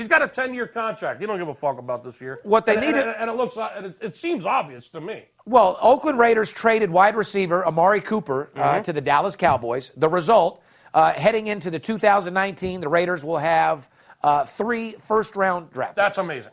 [0.00, 1.20] He's got a 10 year contract.
[1.20, 2.40] He don't give a fuck about this year.
[2.44, 5.00] What they and, need and, to- and it looks and it, it seems obvious to
[5.00, 5.24] me.
[5.44, 8.82] Well, Oakland Raiders traded wide receiver Amari Cooper uh, Mm-hmm.
[8.84, 9.92] to the Dallas Cowboys.
[9.98, 10.62] The result,
[10.94, 13.90] uh, heading into the 2019, the Raiders will have
[14.22, 16.24] uh, three first round draft That's picks.
[16.26, 16.52] amazing.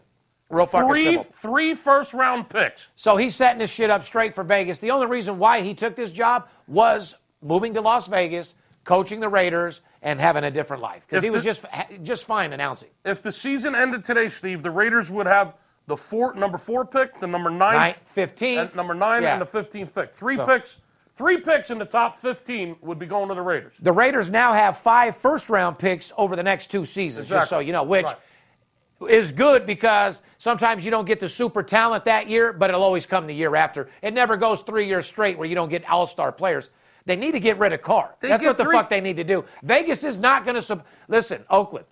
[0.49, 1.23] Real fucking Three simple.
[1.41, 2.87] three first round picks.
[2.97, 4.79] So he's setting his shit up straight for Vegas.
[4.79, 8.55] The only reason why he took this job was moving to Las Vegas,
[8.87, 11.65] coaching the Raiders, and having a different life because he was the- just
[12.03, 12.87] just fine announcing.
[13.03, 15.53] If the season ended today, Steve, the Raiders would have
[15.87, 18.57] the four number four pick, the number nine, Nine, 15th.
[18.61, 19.33] and number nine, Yeah.
[19.33, 20.13] and the fifteenth pick.
[20.13, 20.77] Three So- picks.
[21.15, 23.75] Three picks in the top fifteen would be going to the Raiders.
[23.81, 27.59] The Raiders now have five first round picks over the next two seasons, just so
[27.59, 28.15] you know, which Right.
[29.09, 33.05] is good because sometimes you don't get the super talent that year, but it'll always
[33.05, 33.89] come the year after.
[34.01, 36.69] It never goes three years straight where you don't get all star players.
[37.07, 38.15] They need to get rid of Carr.
[38.19, 39.45] They That's what the three- fuck they need to do.
[39.63, 40.61] Vegas is not going to.
[40.61, 41.85] Su- Listen, Oakland,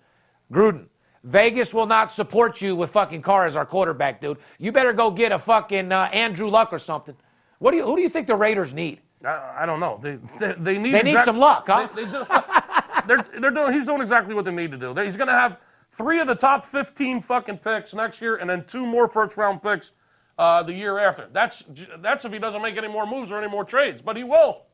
[0.52, 0.86] Gruden.
[1.24, 4.38] Vegas will not support you with fucking Carr as our quarterback, dude.
[4.58, 7.16] You better go get a fucking uh, Andrew Luck or something.
[7.58, 7.84] What do you?
[7.84, 9.00] Who do you think the Raiders need?
[9.24, 9.98] I, I don't know.
[10.02, 11.88] They they, they need They need some luck, huh?
[11.96, 12.24] They, they do,
[13.08, 13.72] they're they're doing.
[13.72, 14.92] He's doing exactly what they need to do.
[14.94, 15.56] They- He's going to have
[15.92, 19.62] three of the top fifteen fucking picks next year, and then two more first round
[19.62, 19.92] picks
[20.38, 21.28] uh, the year after.
[21.32, 21.64] That's
[22.00, 24.65] that's if he doesn't make any more moves or any more trades, but he will.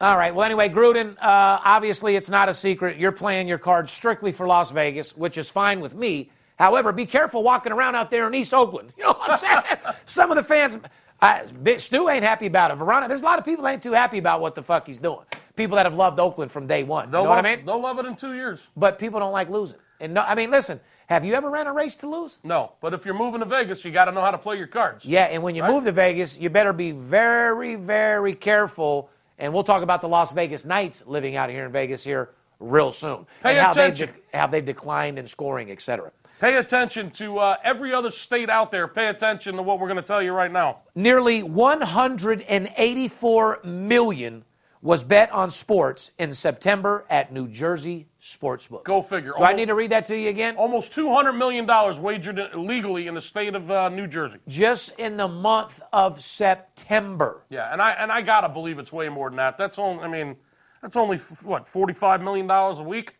[0.00, 0.32] All right.
[0.34, 2.98] Well, anyway, Gruden, uh, obviously it's not a secret.
[2.98, 6.30] You're playing your cards strictly for Las Vegas, which is fine with me.
[6.56, 8.92] However, be careful walking around out there in East Oakland.
[8.98, 9.62] You know what I'm saying?
[10.06, 10.78] Some of the fans,
[11.20, 11.42] uh,
[11.78, 12.76] Stu ain't happy about it.
[12.76, 15.20] Verona, there's a lot of people ain't too happy about what the fuck he's doing.
[15.56, 17.10] people that have loved Oakland from day one.
[17.10, 17.66] They'll you know love, what I mean?
[17.66, 18.60] They'll love it in two years.
[18.76, 19.78] But people don't like losing.
[20.00, 22.38] And no, I mean, listen, have you ever ran a race to lose?
[22.44, 24.68] No, but if you're moving to Vegas, you got to know how to play your
[24.68, 25.04] cards.
[25.04, 25.72] Yeah, and when you Right.
[25.72, 29.10] move to Vegas, you better be very, very careful.
[29.38, 32.90] And we'll talk about the Las Vegas Knights living out here in Vegas here real
[32.90, 33.26] soon.
[33.42, 34.10] Pay and how they've, attention.
[34.34, 36.10] how they've declined in scoring, et cetera.
[36.40, 38.86] Pay attention to uh, every other state out there.
[38.86, 40.78] Pay attention to what we're going to tell you right now.
[40.94, 44.44] Nearly 184 million
[44.80, 48.84] was bet on sports in September at New Jersey Sportsbook.
[48.84, 49.32] Go figure.
[49.38, 50.56] Do I need to read that to you again?
[50.56, 51.66] Almost $200 million
[52.02, 54.38] wagered illegally in the state of uh, New Jersey.
[54.48, 57.44] Just in the month of September.
[57.48, 59.56] Yeah, and I and I gotta believe it's way more than that.
[59.56, 60.36] That's only, I mean,
[60.82, 63.14] that's only f- what forty-five million dollars a week.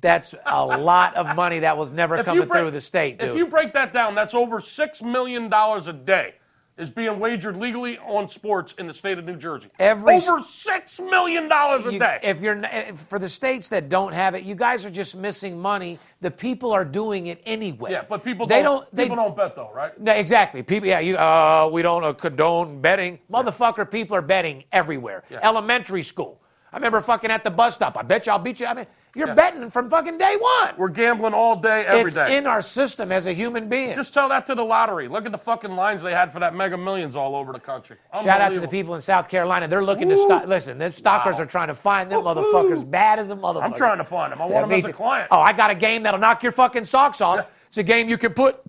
[0.00, 3.30] That's a lot of money that was never If coming break- through the state, dude.
[3.30, 6.34] If you break that down, that's over six million dollars a day
[6.76, 9.68] is being wagered legally on sports in the state of New Jersey.
[9.78, 12.18] Every over six million dollars a You- day.
[12.22, 15.60] If you're if- for the states that don't have it, you guys are just missing
[15.60, 16.00] money.
[16.20, 17.92] The people are doing it anyway.
[17.92, 18.96] yeah, but people they don't, don't.
[18.96, 19.98] They people don't bet though, right?
[20.00, 20.62] No, exactly.
[20.64, 21.16] People, yeah, you.
[21.16, 23.88] Uh, we don't uh, condone betting, motherfucker.
[23.88, 25.22] People are betting everywhere.
[25.30, 25.38] Yeah.
[25.42, 26.40] Elementary school.
[26.72, 27.96] I remember fucking at the bus stop.
[27.96, 28.66] I bet you I'll beat you.
[28.66, 29.34] I mean, you're Yeah.
[29.34, 30.74] betting from fucking day one.
[30.76, 32.36] We're gambling all day, every it's day.
[32.36, 33.94] in our system as a human being.
[33.94, 35.08] Just tell that to the lottery.
[35.08, 37.96] Look at the fucking lines they had for that Mega Millions all over the country.
[38.22, 39.68] Shout out to the people in South Carolina.
[39.68, 40.46] They're looking to stop.
[40.46, 41.42] Listen, the stalkers Wow.
[41.42, 43.62] are trying to find them motherfuckers bad as a motherfucker.
[43.62, 44.40] I'm trying to find them.
[44.42, 45.28] I want them me as a client.
[45.30, 47.36] Oh, I got a game that'll knock your fucking socks off.
[47.38, 47.44] Yeah.
[47.68, 48.60] It's a game you can put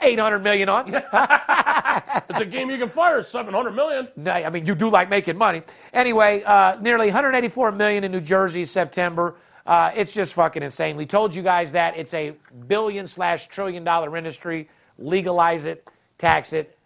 [0.00, 1.02] 800 million on.
[2.30, 4.08] It's a game you can fire 700 million.
[4.16, 5.62] No, I mean, you do like making money.
[5.92, 9.34] Anyway, uh, nearly 184 million in New Jersey September.
[9.66, 10.96] Uh, it's just fucking insane.
[10.96, 12.34] We told you guys that it's a
[12.66, 14.68] billion slash trillion dollar industry.
[14.98, 16.78] Legalize it, tax it.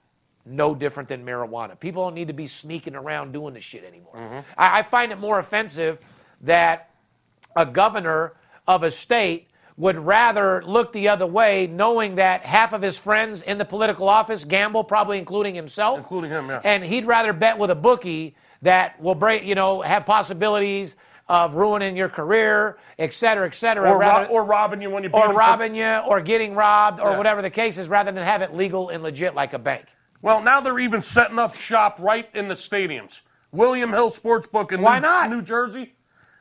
[0.44, 1.78] No different than marijuana.
[1.78, 4.44] People don't need to be sneaking around doing this shit anymore.
[4.56, 5.98] I, I find it more offensive
[6.42, 6.90] that
[7.56, 8.34] a governor
[8.68, 13.42] of a state would rather look the other way, knowing that half of his friends
[13.42, 15.98] in the political office gamble, probably including himself.
[15.98, 16.60] Including him, yeah.
[16.64, 20.96] And he'd rather bet with a bookie that will break, you know, have possibilities
[21.28, 23.90] of ruining your career, et cetera, et cetera.
[23.90, 26.54] Or, rather, ro- or robbing you when you or him for- robbing you, or getting
[26.54, 27.16] robbed, or Yeah.
[27.18, 29.86] whatever the case is, rather than have it legal and legit like a bank.
[30.22, 33.20] Well, now they're even setting up shop right in the stadiums.
[33.52, 35.30] William Hill Sportsbook in Why New, not?
[35.30, 35.94] New Jersey.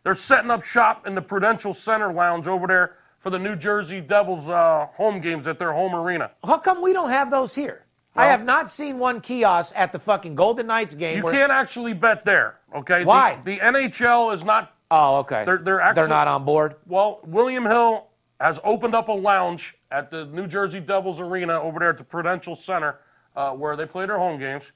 [0.03, 4.01] They're setting up shop in the Prudential Center Lounge over there for the New Jersey
[4.01, 6.29] Devils uh, home games at their home arena.
[6.45, 7.81] How come we don't have those here?
[8.17, 11.17] I have not seen one kiosk at the fucking Golden Knights game.
[11.17, 12.99] You where- can't actually bet there, okay?
[12.99, 13.39] The- Why?
[13.43, 14.71] The, NHL is not.
[14.91, 15.43] Oh, okay.
[15.45, 16.75] They're- they're actually- they're not on board.
[16.87, 18.07] Well, William Hill
[18.39, 22.03] has opened up a lounge at the New Jersey Devils arena over there at the
[22.03, 22.99] Prudential Center
[23.35, 24.71] uh, where they play their home games.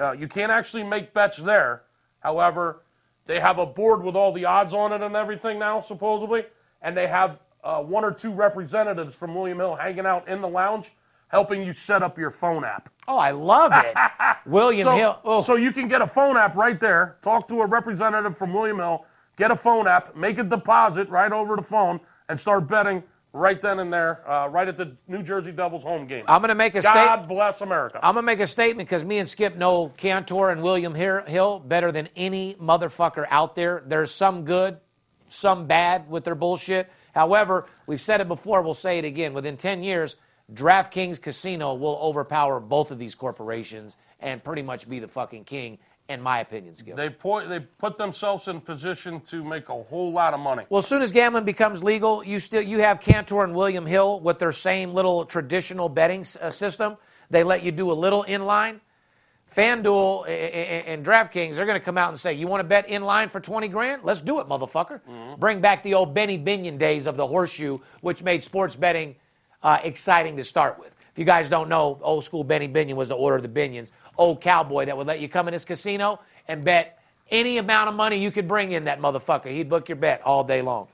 [0.00, 1.82] Uh, you can't actually make bets there.
[2.20, 2.82] However,
[3.26, 6.44] they have a board with all the odds on it and everything now, supposedly,
[6.80, 10.48] and they have uh, one or two representatives from William Hill hanging out in the
[10.48, 10.92] lounge,
[11.28, 12.88] helping you set up your phone app.
[13.06, 13.96] Oh, I love it.
[14.46, 15.18] William So, Hill.
[15.24, 18.52] Oh, so you can get a phone app right there, talk to a representative from
[18.52, 19.04] William Hill,
[19.36, 23.60] get a phone app, make a deposit right over the phone, and start betting right
[23.60, 26.24] then and there, uh, right at the New Jersey Devils home game.
[26.28, 27.06] I'm going to make a statement.
[27.06, 27.28] God statement.
[27.28, 27.98] bless America.
[28.02, 31.92] I'm gonna make a statement because me and Skip know Cantor and William Hill better
[31.92, 33.82] than any motherfucker out there.
[33.86, 34.78] There's some good,
[35.28, 36.90] some bad with their bullshit.
[37.14, 38.62] However, we've said it before.
[38.62, 39.32] We'll say it again.
[39.34, 40.16] Within 10 years,
[40.52, 45.78] DraftKings Casino will overpower both of these corporations and pretty much be the fucking king,
[46.12, 46.96] in my opinion, Skip.
[46.96, 50.64] they, they put themselves in position to make a whole lot of money.
[50.68, 54.20] Well, as soon as gambling becomes legal, you still you have Cantor and William Hill
[54.20, 56.96] with their same little traditional betting s- uh, system.
[57.30, 58.80] They let you do a little inline.
[59.54, 62.64] FanDuel a- a- and DraftKings, they're going to come out and say, "You want to
[62.64, 64.02] bet in line for twenty grand?
[64.02, 65.00] Let's do it, motherfucker."
[65.38, 69.16] Bring back the old Benny Binion days of the horseshoe, which made sports betting
[69.62, 70.88] uh, exciting to start with.
[71.12, 73.90] If you guys don't know, old school Benny Binion was the order of the Binions,
[74.16, 76.98] old cowboy that would let you come in his casino and bet
[77.30, 79.50] any amount of money you could bring in that motherfucker.
[79.50, 80.88] He'd book your bet all day long.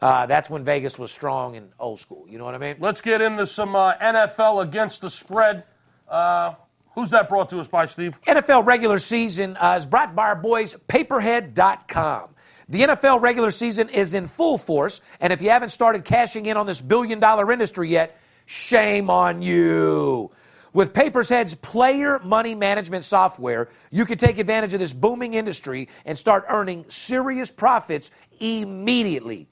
[0.00, 2.26] Uh, that's when Vegas was strong and old school.
[2.28, 2.76] You know what I mean?
[2.78, 5.64] Let's get into some uh, NFL against the spread.
[6.08, 6.54] Uh,
[6.94, 8.20] who's that brought to us by, Steve?
[8.26, 12.30] NFL regular season uh, is brought by our boys, payperhead.com.
[12.68, 16.56] The NFL regular season is in full force, and if you haven't started cashing in
[16.56, 20.32] on this billion dollar industry yet, shame on you.
[20.76, 26.18] With Papershead's player money management software, you can take advantage of this booming industry and
[26.18, 28.10] start earning serious profits
[28.40, 29.48] immediately.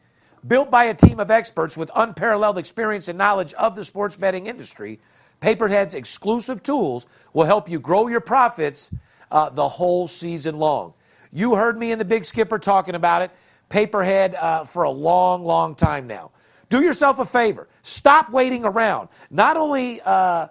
[0.47, 4.49] Built by a team of experts with unparalleled experience and knowledge of the sports betting
[4.49, 5.01] industry,
[5.41, 8.91] PayPerHead's exclusive tools will help you grow your profits
[9.31, 10.93] uh, the whole season long.
[11.33, 13.31] You heard me and the Big Skipper talking about it,
[13.71, 16.33] Paperhead, uh, for a long, long time now.
[16.69, 17.67] Do yourself a favor.
[17.83, 19.09] Stop waiting around.
[19.31, 20.49] Not only uh,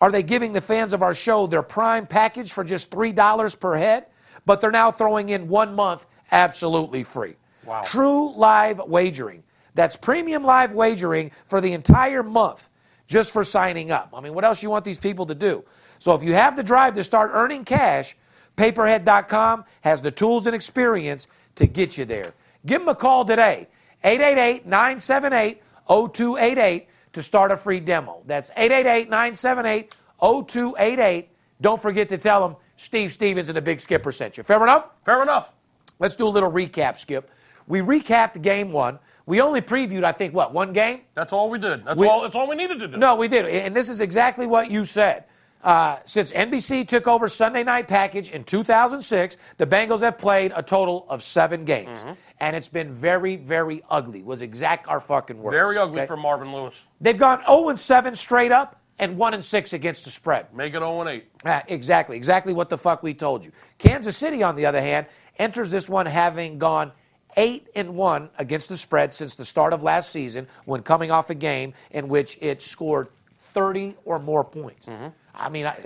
[0.00, 3.76] are they giving the fans of our show their prime package for just $3 per
[3.76, 4.06] head,
[4.44, 7.36] but they're now throwing in one month absolutely free.
[7.64, 7.82] Wow.
[7.82, 9.42] True live wagering.
[9.74, 12.68] That's premium live wagering for the entire month
[13.06, 14.10] just for signing up.
[14.14, 15.64] I mean, what else you want these people to do?
[15.98, 18.16] So if you have the drive to start earning cash,
[18.56, 22.34] payperhead.com has the tools and experience to get you there.
[22.64, 23.68] Give them a call today.
[24.04, 28.22] 888 978 0288 to start a free demo.
[28.26, 31.28] That's 888 978 0288.
[31.62, 34.42] Don't forget to tell them Steve Stevens and the Big Skipper sent you.
[34.42, 34.92] Fair enough?
[35.06, 35.50] Fair enough.
[35.98, 37.30] Let's do a little recap, Skip.
[37.66, 38.98] We recapped game one.
[39.24, 41.00] We only previewed, I think, what, one game?
[41.14, 41.86] That's all we did.
[41.86, 42.20] That's We- all.
[42.20, 42.98] That's all we needed to do.
[42.98, 43.46] No, we did.
[43.46, 45.24] And this is exactly what you said.
[45.66, 50.62] Uh, since NBC took over Sunday Night Package in 2006, the Bengals have played a
[50.62, 51.98] total of seven games.
[51.98, 52.12] Mm-hmm.
[52.38, 55.54] And it's been very, very ugly, was exact our fucking words.
[55.54, 56.06] Very ugly okay?
[56.06, 56.80] for Marvin Lewis.
[57.00, 60.54] They've gone 0 and 7 straight up and 1 and 6 against the spread.
[60.54, 61.24] Make it 0 and 8.
[61.44, 63.50] Ah, exactly, exactly what the fuck we told you.
[63.78, 66.92] Kansas City, on the other hand, enters this one having gone
[67.36, 71.28] eight and one against the spread since the start of last season, when coming off
[71.28, 73.08] a game in which it scored
[73.56, 74.86] 30 or more points.
[75.36, 75.76] I mean, I,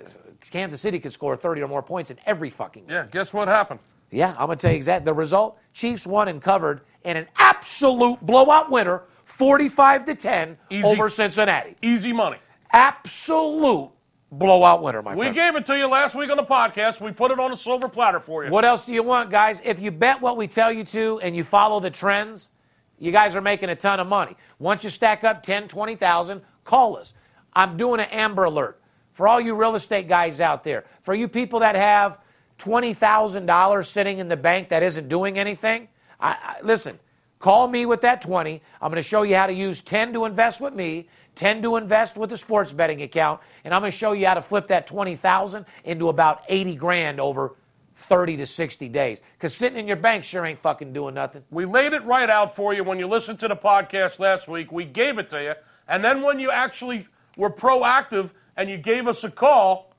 [0.50, 2.94] Kansas City could score 30 or more points in every fucking game.
[2.94, 3.06] Yeah.
[3.10, 3.80] Guess what happened?
[4.10, 5.58] Yeah, I'm gonna tell you exactly the result.
[5.72, 10.84] Chiefs won and covered in an absolute blowout winner, 45 to 10 Easy.
[10.84, 11.76] over Cincinnati.
[11.82, 12.38] Easy money.
[12.72, 13.90] Absolute
[14.32, 15.34] blowout winner, my We friend.
[15.34, 17.00] gave it to you last week on the podcast.
[17.00, 18.50] We put it on a silver platter for you.
[18.50, 19.60] What else do you want, guys?
[19.64, 22.50] If you bet what we tell you to and you follow the trends,
[22.98, 24.36] you guys are making a ton of money.
[24.58, 27.12] Once you stack up 10, 20,000, call us.
[27.52, 28.80] I'm doing an Amber Alert
[29.20, 30.87] for all you real estate guys out there.
[31.02, 32.20] For you people that have
[32.59, 36.98] $20,000 sitting in the bank that isn't doing anything, I, I, listen,
[37.38, 38.62] call me with that 20.
[38.80, 41.76] I'm going to show you how to use 10 to invest with me, 10 to
[41.76, 44.68] invest with a sports betting account, and I'm going to show you how to flip
[44.68, 47.56] that 20,000 into about 80 grand over
[47.96, 49.20] 30 to 60 days.
[49.37, 51.44] Because sitting in your bank sure ain't fucking doing nothing.
[51.50, 54.72] We laid it right out for you when you listened to the podcast last week.
[54.72, 55.52] We gave it to you.
[55.87, 57.06] And then when you actually
[57.37, 58.30] were proactive
[58.61, 59.90] and you gave us a call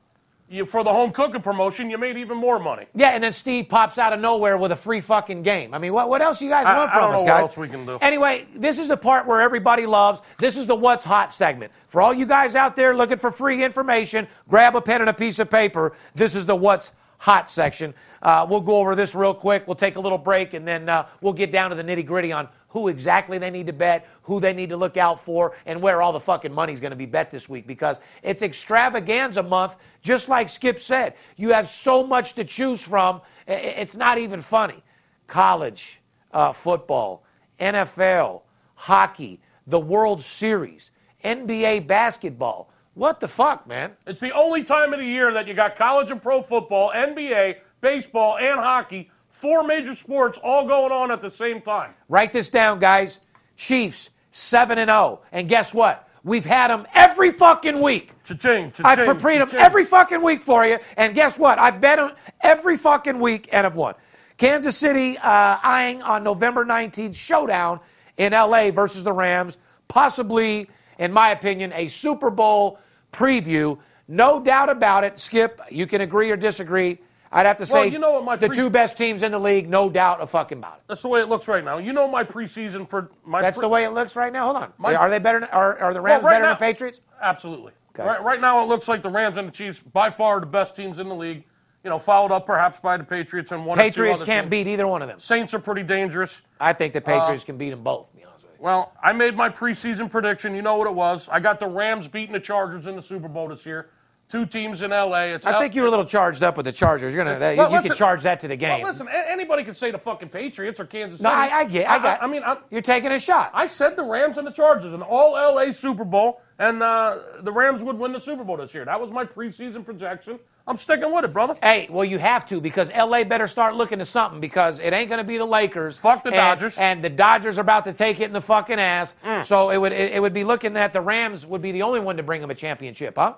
[0.51, 2.85] you, for the home cooking promotion, you made even more money.
[2.93, 5.73] Yeah, and then Steve pops out of nowhere with a free fucking game.
[5.73, 7.43] I mean, what, what else you guys I- want I from us, guys?
[7.43, 7.97] else we can do.
[8.01, 10.21] Anyway, this is the part where everybody loves.
[10.39, 11.71] This is the What's Hot segment.
[11.87, 15.13] For all you guys out there looking for free information, grab a pen and a
[15.13, 15.93] piece of paper.
[16.15, 17.93] This is the What's Hot section.
[18.23, 19.67] Uh, we'll go over this real quick.
[19.67, 22.31] We'll take a little break, and then uh, we'll get down to the nitty gritty
[22.31, 25.79] on who exactly they need to bet, who they need to look out for, and
[25.79, 29.75] where all the fucking money's going to be bet this week because it's extravaganza month,
[30.01, 31.13] just like Skip said.
[31.37, 34.81] You have so much to choose from, it's not even funny.
[35.27, 37.23] College, uh, football,
[37.59, 38.41] NFL,
[38.73, 40.89] hockey, the World Series,
[41.23, 42.70] NBA basketball.
[42.93, 43.93] What the fuck, man?
[44.05, 47.57] It's the only time of the year that you got college and pro football, NBA,
[47.79, 51.93] baseball, and hockey, four major sports all going on at the same time.
[52.09, 53.21] Write this down, guys.
[53.55, 55.21] Chiefs, 7 and 0.
[55.31, 56.09] And guess what?
[56.23, 58.13] We've had them every fucking week.
[58.23, 59.59] Cha-ching, cha-ching, I've prepared them cha-ching.
[59.65, 60.77] every fucking week for you.
[60.97, 61.57] And guess what?
[61.57, 63.95] I've bet them every fucking week and have won.
[64.37, 67.79] Kansas City uh, eyeing on November 19th showdown
[68.17, 69.57] in LA versus the Rams.
[69.87, 70.69] Possibly,
[71.01, 72.79] in my opinion, a Super Bowl
[73.11, 73.79] preview.
[74.07, 75.17] No doubt about it.
[75.17, 76.99] Skip, you can agree or disagree.
[77.31, 79.31] I'd have to say Well, you know what my the pre- two best teams in
[79.31, 80.81] the league, no doubt a fucking about it.
[80.87, 81.77] That's the way it looks right now.
[81.79, 84.45] You know my preseason for my That's pre- the way it looks right now.
[84.45, 84.73] Hold on.
[84.77, 85.47] My- are they better?
[85.51, 87.01] Are, are the Rams Well, right better now- than the Patriots?
[87.21, 87.71] Absolutely.
[87.95, 88.07] Okay.
[88.07, 90.45] Right, right now, it looks like the Rams and the Chiefs, by far, are the
[90.45, 91.43] best teams in the league.
[91.83, 94.51] You know, followed up perhaps by the Patriots and one Patriots can't teams.
[94.51, 95.19] beat either one of them.
[95.19, 96.41] Saints are pretty dangerous.
[96.59, 98.09] I think the Patriots uh, can beat them both.
[98.11, 98.30] To be honest with you.
[98.61, 100.53] Well, I made my preseason prediction.
[100.53, 101.27] You know what it was.
[101.29, 103.89] I got the Rams beating the Chargers in the Super Bowl this year.
[104.29, 105.33] Two teams in L.A.
[105.33, 107.11] It's I think you were a little charged up with the Chargers.
[107.11, 108.81] You're gonna that, Well, you can charge that to the game.
[108.81, 111.41] Well, listen, anybody can say the fucking Patriots or Kansas no, City.
[111.41, 111.89] I, I get.
[111.89, 112.23] I got.
[112.23, 113.49] I, mean, I'm, you're taking a shot.
[113.53, 117.51] I said the Rams and the Chargers, an all LA Super Bowl, and uh, the
[117.51, 118.85] Rams would win the Super Bowl this year.
[118.85, 120.39] That was my preseason projection.
[120.67, 121.57] I'm sticking with it, brother.
[121.61, 125.09] Hey, well, you have to because LA better start looking to something because it ain't
[125.09, 125.97] going to be the Lakers.
[125.97, 126.75] Fuck the and- Dodgers.
[126.75, 126.81] Mm.
[126.81, 129.15] And the Dodgers are about to take it in the fucking ass.
[129.43, 131.99] So it would it, it would be looking that the Rams would be the only
[131.99, 133.33] one to bring them a championship, huh?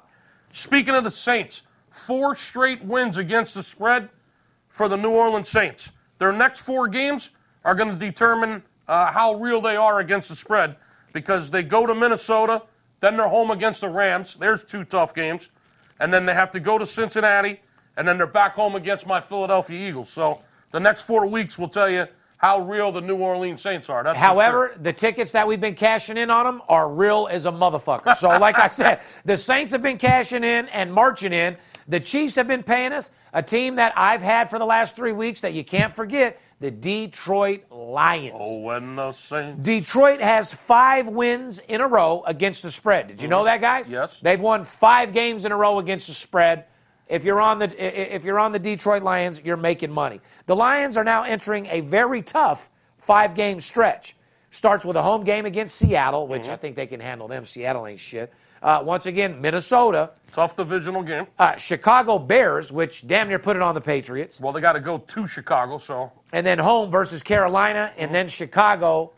[0.52, 4.12] Speaking of the Saints, four straight wins against the spread
[4.68, 5.92] for the New Orleans Saints.
[6.18, 7.30] Their next four games
[7.66, 10.76] are going to determine uh, how real they are against the spread
[11.14, 12.62] because they go to Minnesota,
[13.00, 14.36] then they're home against the Rams.
[14.40, 15.50] There's two tough games.
[16.00, 17.60] And then they have to go to Cincinnati,
[17.98, 20.10] and then they're back home against my Philadelphia Eagles.
[20.10, 20.42] So
[20.72, 24.04] The next four weeks will tell you how real the New Orleans Saints are.
[24.04, 24.84] That's However, sure.
[24.84, 28.18] the tickets that we've been cashing in on them are real as a motherfucker.
[28.18, 31.56] So, like I said, the Saints have been cashing in and marching in.
[31.88, 33.12] The Chiefs have been paying us.
[33.34, 36.72] A team that I've had for the last three weeks that you can't forget the
[36.72, 38.40] Detroit Lions.
[38.42, 39.62] oh, when the Saints.
[39.62, 43.10] Detroit has five wins in a row against the spread.
[43.10, 43.48] Did you know mm-hmm.
[43.48, 43.90] that, guys?
[43.90, 44.22] Yes.
[44.22, 46.68] They've won five games in a row against the spread.
[47.10, 50.22] If you're on the if you're on the Detroit Lions, you're making money.
[50.46, 54.16] The Lions are now entering a very tough five game stretch.
[54.50, 56.52] Starts with a home game against Seattle, which mm-hmm.
[56.52, 57.44] I think they can handle them.
[57.46, 58.32] Seattle ain't shit.
[58.64, 61.28] Uh, once again, Minnesota, Tough divisional game.
[61.38, 64.80] uh, Chicago Bears, which damn near put it on the Patriots, Well, they got to
[64.80, 69.12] go to Chicago, so and then home versus Carolina, and then Chicago,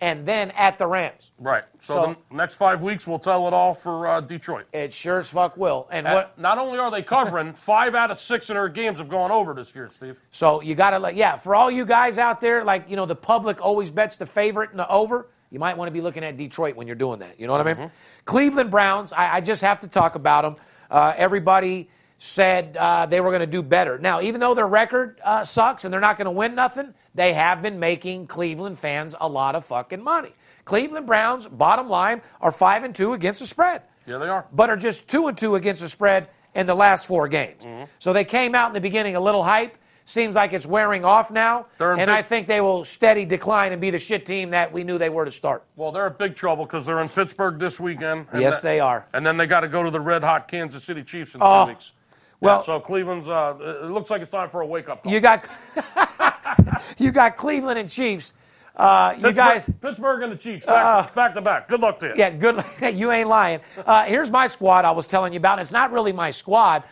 [0.00, 1.30] and then at the Rams.
[1.38, 1.64] right.
[1.80, 4.66] So, So- the next five weeks will tell it all for uh, Detroit.
[4.72, 5.88] It sure as fuck will.
[5.90, 6.38] And And what?
[6.38, 9.54] Not only are they covering, five out of six of their games have gone over
[9.54, 10.16] this year, Steve.
[10.32, 13.06] So you got to, like, yeah, for all you guys out there, like, you know,
[13.06, 15.28] the public always bets the favorite and the over.
[15.50, 17.38] You might want to be looking at Detroit when you're doing that.
[17.40, 17.90] You know what I mean?
[18.24, 20.56] Cleveland Browns, I, I just have to talk about them.
[20.90, 21.88] Uh, everybody
[22.18, 23.98] said uh, they were going to do better.
[23.98, 27.32] Now, even though their record uh, sucks and they're not going to win nothing, they
[27.32, 30.34] have been making Cleveland fans a lot of fucking money.
[30.64, 34.46] Cleveland Browns, bottom line, are 5 and 2 against the spread Yeah, they are.
[34.52, 37.64] but are just two and two against the spread in the last four games.
[37.64, 37.84] Mm-hmm.
[37.98, 39.76] So they came out in the beginning a little hype.
[40.08, 43.80] Seems like it's wearing off now, and big- I think they will steady decline and
[43.80, 45.64] be the shit team that we knew they were to start.
[45.76, 48.26] Well, they're in big trouble because they're in Pittsburgh this weekend.
[48.34, 49.06] Yes, the- they are.
[49.12, 51.66] And then they got to go to the red hot Kansas City Chiefs in Oh,
[51.66, 51.92] two weeks.
[52.40, 53.28] well- Yeah, so Cleveland's.
[53.28, 55.12] Uh, it looks like it's time for a wake up call.
[55.12, 55.44] You got
[56.98, 58.32] you got Cleveland and Chiefs.
[58.74, 61.68] Uh, you guys, Pittsburgh and the Chiefs back, back to back.
[61.68, 62.12] Good luck to you.
[62.16, 62.64] yeah, good.
[62.94, 63.60] you ain't lying.
[63.84, 65.58] Uh, here's my squad I was telling you about.
[65.58, 66.84] It's not really my squad.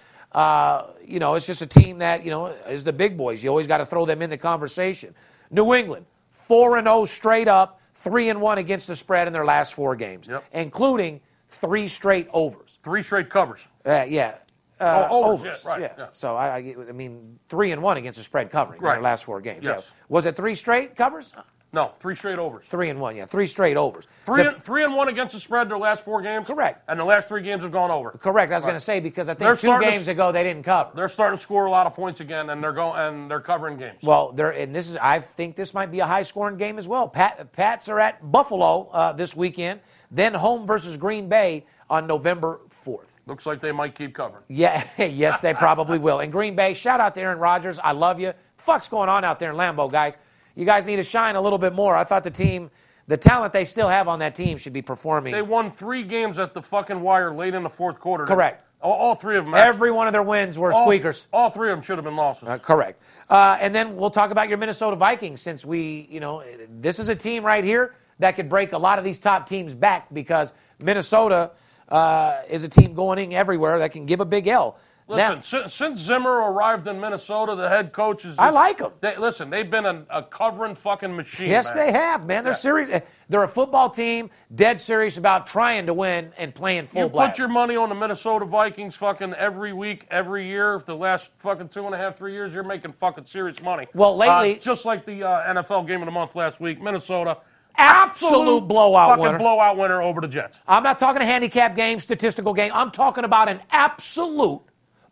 [1.07, 3.43] Uh, you know, it's just a team that you know is the big boys.
[3.43, 5.15] You always got to throw them in the conversation.
[5.51, 9.45] New England, four and zero straight up, three and one against the spread in their
[9.45, 10.45] last four games, Yep.
[10.53, 12.79] including three straight overs.
[12.83, 13.61] Three straight covers.
[13.85, 14.39] Uh, yeah.
[14.79, 16.07] Uh, Oh, overs, yeah, right, yeah.
[16.11, 19.25] So I, I, I mean, three and one against the spread covering in their last
[19.25, 19.61] four games.
[19.65, 19.87] Yes.
[19.91, 20.05] Yeah.
[20.11, 21.33] Was it three straight covers?
[21.73, 22.65] No, three straight overs.
[22.69, 23.17] Three and one.
[23.17, 24.07] Yeah, three straight overs.
[24.25, 26.47] Three, The- and, three and one against the spread their last four games.
[26.47, 26.83] Correct.
[26.89, 28.13] And the last three games have gone over.
[28.13, 28.51] Correct.
[28.51, 28.71] I was Right.
[28.71, 30.91] going to say because I think They're two to games s- ago they didn't cover.
[30.95, 33.77] They're starting to score a lot of points again, and they're going and they're covering
[33.77, 33.99] games.
[34.03, 36.89] Well, they're and this is I think this might be a high scoring game as
[36.89, 37.09] well.
[37.09, 42.61] Pat, Pats are at Buffalo uh, this weekend, then home versus Green Bay on November
[42.71, 43.17] fourth.
[43.27, 44.45] Looks like they might keep covering.
[44.49, 46.21] Yeah, yes, they probably will.
[46.21, 47.79] And Green Bay, shout out to Aaron Rodgers.
[47.81, 48.33] I love you.
[48.57, 50.17] Fuck's going on out there in Lambeau, guys.
[50.57, 51.95] You guys need to shine a little bit more.
[51.95, 52.71] I thought the team,
[53.07, 55.33] the talent they still have on that team, should be performing.
[55.33, 58.25] They won three games at the fucking wire late in the fourth quarter.
[58.25, 58.65] Correct.
[58.81, 59.55] All, all three of them.
[59.55, 61.27] Every one of their wins were all, squeakers.
[61.33, 62.49] All three of them should have been losses.
[62.49, 63.03] Uh, correct.
[63.29, 66.43] Uh, and then we'll talk about your Minnesota Vikings since we, you know,
[66.81, 69.75] this is a team right here that could break a lot of these top teams
[69.75, 70.53] back because
[70.83, 71.51] Minnesota
[71.91, 74.79] uh, is a team going in everywhere that can give a big L.
[75.09, 78.35] Listen, now, since, since Zimmer arrived in Minnesota, the head coach is.
[78.39, 78.91] I like 'em.
[79.01, 81.49] They, listen, they've been a, a covering fucking machine.
[81.49, 81.87] yes, man.
[81.87, 82.43] they have, man.
[82.43, 82.57] They're Yeah.
[82.57, 83.03] serious.
[83.29, 87.33] They're a football team, dead serious about trying to win and playing full You blast.
[87.35, 90.81] put your money on the Minnesota Vikings fucking every week, every year.
[90.81, 93.87] For the last fucking two and a half, three years, you're making fucking serious money.
[93.95, 97.39] Well, lately- Uh, just like the uh, NFL game of the month last week, Minnesota.
[97.79, 99.39] Absolute blowout fucking winner.
[99.39, 100.63] blowout winner over the Jets.
[100.67, 102.73] I'm not talking a handicap game, statistical game.
[102.75, 104.63] I'm talking about an absolute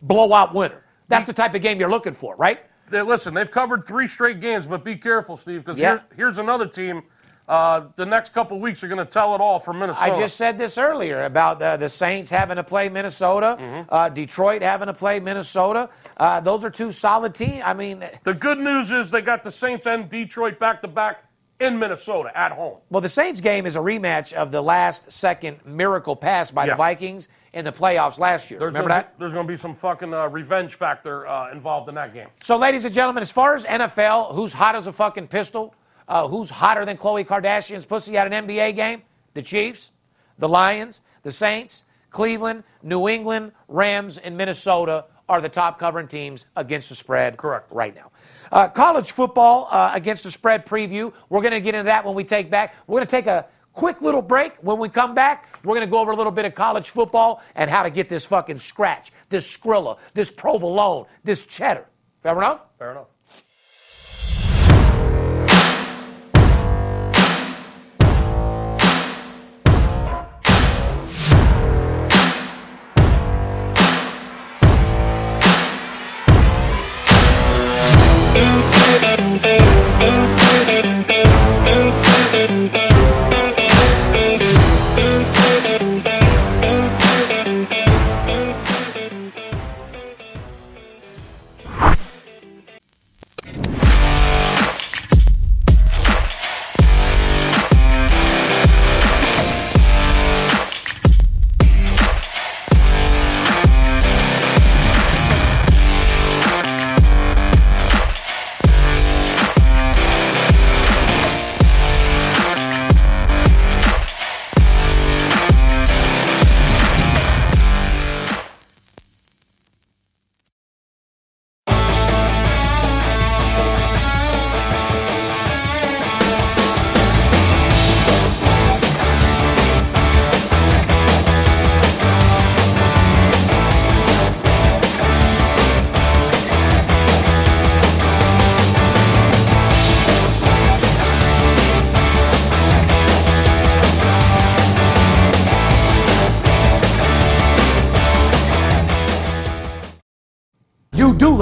[0.08, 0.84] blowout winner.
[1.08, 2.60] That's the type of game you're looking for, right?
[2.90, 5.90] They, listen, they've covered three straight games, but be careful, Steve, because Yeah.
[5.90, 7.02] here's, here's another team.
[7.46, 10.12] Uh, the next couple weeks are going to tell it all for Minnesota.
[10.14, 13.82] I just said this earlier about the, the Saints having to play Minnesota, Mm-hmm.
[13.94, 15.90] uh, Detroit having to play Minnesota.
[16.16, 17.60] Uh, those are two solid teams.
[17.62, 21.24] I mean, the good news is they got the Saints and Detroit back to back
[21.60, 22.78] in Minnesota at home.
[22.90, 26.72] well, the Saints game is a rematch of the last second miracle pass by Yeah.
[26.72, 28.58] the Vikings in the playoffs last year.
[28.58, 29.16] There's Remember gonna that?
[29.16, 32.26] Be, there's going to be some fucking uh, revenge factor uh, involved in that game.
[32.42, 35.74] So, ladies and gentlemen, as far as NFL, who's hot as a fucking pistol?
[36.06, 39.02] Uh, who's hotter than Khloe Kardashian's pussy at an NBA game?
[39.32, 39.90] The Chiefs,
[40.38, 46.46] the Lions, the Saints, Cleveland, New England, Rams, and Minnesota are the top covering teams
[46.56, 47.70] against the spread Correct.
[47.72, 48.10] right now.
[48.52, 51.12] Uh, college football uh, against the spread preview.
[51.30, 52.74] We're going to get into that when we take back.
[52.86, 54.54] We're going to take a quick little break.
[54.62, 57.42] When we come back, we're going to go over a little bit of college football
[57.54, 61.86] and how to get this fucking scratch, this Skrilla, this provolone, this cheddar.
[62.22, 62.60] Fair enough?
[62.78, 63.08] Fair enough.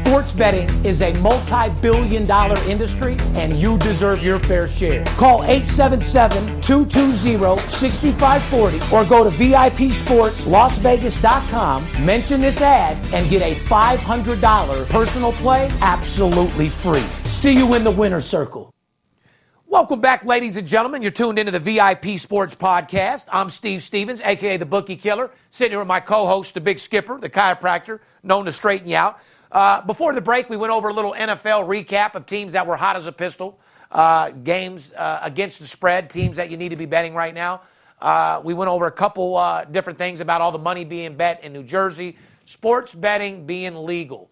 [0.00, 5.04] sports betting is a multi billion dollar industry and you deserve your fair share.
[5.16, 14.88] Call 877 220 6540 or go to VIPSportsLasVegas.com, mention this ad, and get a $500
[14.88, 17.04] personal play absolutely free.
[17.24, 18.72] See you in the winner's circle.
[19.66, 21.02] Welcome back, ladies and gentlemen.
[21.02, 23.28] You're tuned into the VIP Sports Podcast.
[23.30, 27.18] I'm Steve Stevens, aka the Bookie Killer, sitting here with my co-host, the Big Skipper,
[27.18, 29.20] the chiropractor, known to straighten you out.
[29.52, 32.76] Uh, before the break, we went over a little NFL recap of teams that were
[32.76, 33.58] hot as a pistol,
[33.90, 37.62] uh, games uh, against the spread, teams that you need to be betting right now.
[38.00, 41.42] Uh, we went over a couple uh, different things about all the money being bet
[41.42, 44.30] in New Jersey, sports betting being legal.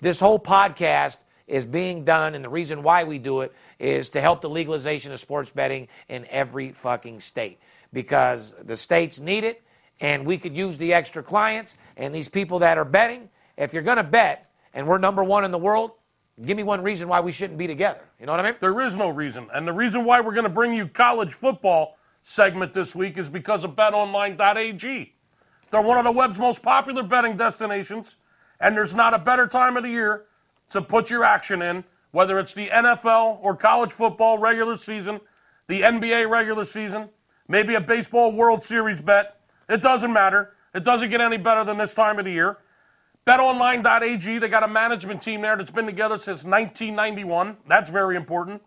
[0.00, 4.20] This whole podcast is being done, and the reason why we do it is to
[4.20, 7.58] help the legalization of sports betting in every fucking state
[7.92, 9.62] because the states need it,
[10.00, 13.28] and we could use the extra clients and these people that are betting.
[13.56, 15.92] If you're going to bet, and we're number one in the world,
[16.44, 18.00] give me one reason why we shouldn't be together.
[18.18, 18.54] You know what I mean?
[18.60, 19.48] There is no reason.
[19.52, 23.28] And the reason why we're going to bring you college football segment this week is
[23.28, 25.14] because of betonline.ag.
[25.70, 28.16] They're one of the web's most popular betting destinations,
[28.60, 30.24] and there's not a better time of the year
[30.70, 35.20] to put your action in, whether it's the NFL or college football regular season,
[35.68, 37.08] the NBA regular season,
[37.48, 39.40] maybe a baseball World Series bet.
[39.68, 40.54] It doesn't matter.
[40.74, 42.58] It doesn't get any better than this time of the year.
[43.30, 47.58] BetOnline.ag, they got a management team there that's been together since 1991.
[47.68, 48.60] That's very important.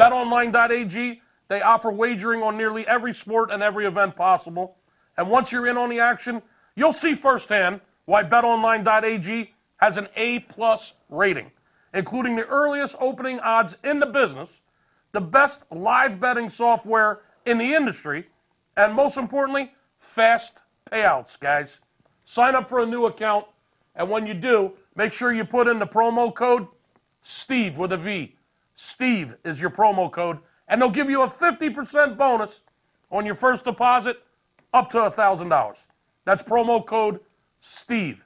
[0.00, 4.78] BetOnline.ag, they offer wagering on nearly every sport and every event possible.
[5.18, 6.40] And once you're in on the action,
[6.74, 11.50] you'll see firsthand why BetOnline.ag has an A plus rating,
[11.92, 14.48] including the earliest opening odds in the business,
[15.12, 18.28] the best live betting software in the industry,
[18.74, 21.76] and most importantly, fast payouts, guys.
[22.24, 23.44] Sign up for a new account,
[23.98, 26.66] and when you do, make sure you put in the promo code
[27.22, 28.36] STEVE with a V.
[28.74, 30.38] Steve is your promo code,
[30.68, 32.60] and they'll give you a 50% bonus
[33.10, 34.22] on your first deposit
[34.72, 35.76] up to $1,000.
[36.24, 37.18] That's promo code
[37.60, 38.22] STEVE.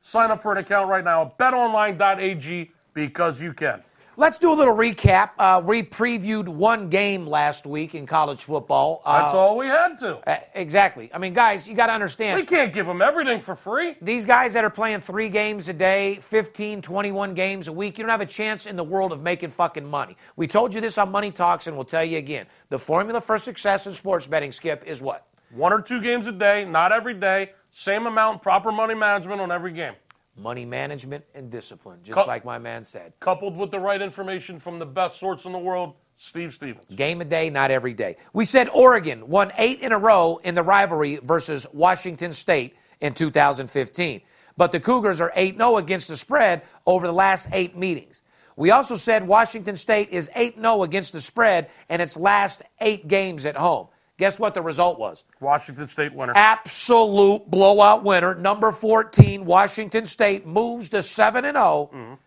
[0.00, 3.82] Sign up for an account right now at betonline.ag because you can.
[4.16, 5.30] Let's do a little recap.
[5.38, 9.02] Uh, we previewed one game last week in college football.
[9.04, 10.18] Uh, That's all we had to.
[10.30, 11.10] uh, exactly.
[11.12, 12.38] I mean, guys, you got to understand.
[12.38, 13.96] We can't give them everything for free.
[14.00, 18.04] these guys that are playing three games a day, 15, 21 games a week, you
[18.04, 20.16] don't have a chance in the world of making fucking money.
[20.36, 22.46] We told you this on Money Talks, and we'll tell you again.
[22.68, 25.26] The formula for success in sports betting, Skip, is what?
[25.50, 27.50] One or two games a day, not every day.
[27.72, 29.94] Same amount, proper money management on every game.
[30.36, 33.12] Money management and discipline, just Co- like my man said.
[33.20, 36.84] Coupled with the right information from the best source in the world, Steve Stevens.
[36.94, 38.16] Game a day, not every day.
[38.32, 43.14] We said Oregon won eight in a row in the rivalry versus Washington State in
[43.14, 44.22] 2015.
[44.56, 48.22] But the Cougars are 8 0 against the spread over the last eight meetings.
[48.56, 53.08] We also said Washington State is 8 0 against the spread in its last eight
[53.08, 53.88] games at home.
[54.16, 55.24] Guess what the result was?
[55.40, 56.32] Washington State winner.
[56.36, 58.34] Absolute blowout winner.
[58.34, 62.18] Number 14, Washington State moves to 7 and 0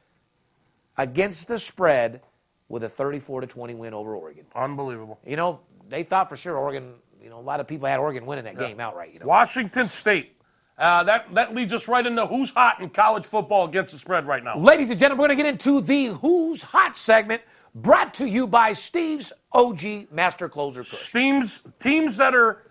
[0.98, 2.22] against the spread
[2.68, 4.46] with a 34 to 20 win over Oregon.
[4.54, 5.20] Unbelievable.
[5.26, 8.26] You know, they thought for sure Oregon, you know, a lot of people had Oregon
[8.26, 9.26] winning that game outright, you know.
[9.26, 10.34] Washington State.
[10.78, 14.28] Uh, that, that leads us right into who's hot in college football against the spread
[14.28, 14.56] right now.
[14.58, 17.42] Ladies and gentlemen, we're going to get into the Who's Hot segment
[17.76, 21.12] brought to you by Steve's OG Master Closer Push.
[21.12, 22.64] Teams, teams that are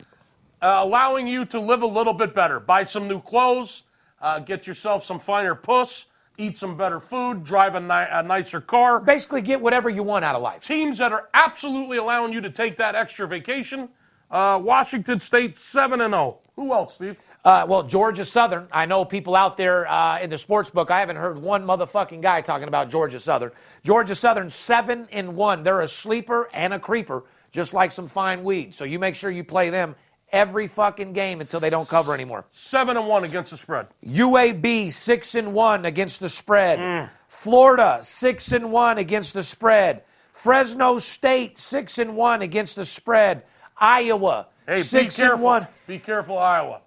[0.63, 2.61] uh, allowing you to live a little bit better.
[2.61, 3.85] Buy some new clothes,
[4.21, 6.07] uh, get yourself some finer puss,
[6.39, 9.01] eat some better food, drive a, ni- a nicer car.
[9.01, 10.65] Basically, get whatever you want out of life.
[10.67, 13.89] Teams that are absolutely allowing you to take that extra vacation.
[14.31, 16.39] Uh, Washington State 7 and 0.
[16.57, 17.17] Who else, Steve?
[17.45, 18.67] Uh, well, Georgia Southern.
[18.73, 20.91] I know people out there uh, in the sports book.
[20.91, 23.53] I haven't heard one motherfucking guy talking about Georgia Southern.
[23.85, 25.63] Georgia Southern seven and one.
[25.63, 28.75] They're a sleeper and a creeper, just like some fine weed.
[28.75, 29.95] So you make sure you play them
[30.33, 32.47] every fucking game until they don't cover anymore.
[32.53, 33.87] 7 and 1 against the spread.
[34.05, 37.11] UAB six and one against the spread.
[37.29, 40.03] Florida six and one against the spread.
[40.33, 43.43] Fresno State six and one against the spread.
[43.79, 45.35] Iowa Hey, six be careful.
[45.37, 45.67] and one.
[45.87, 46.81] Be careful, Iowa.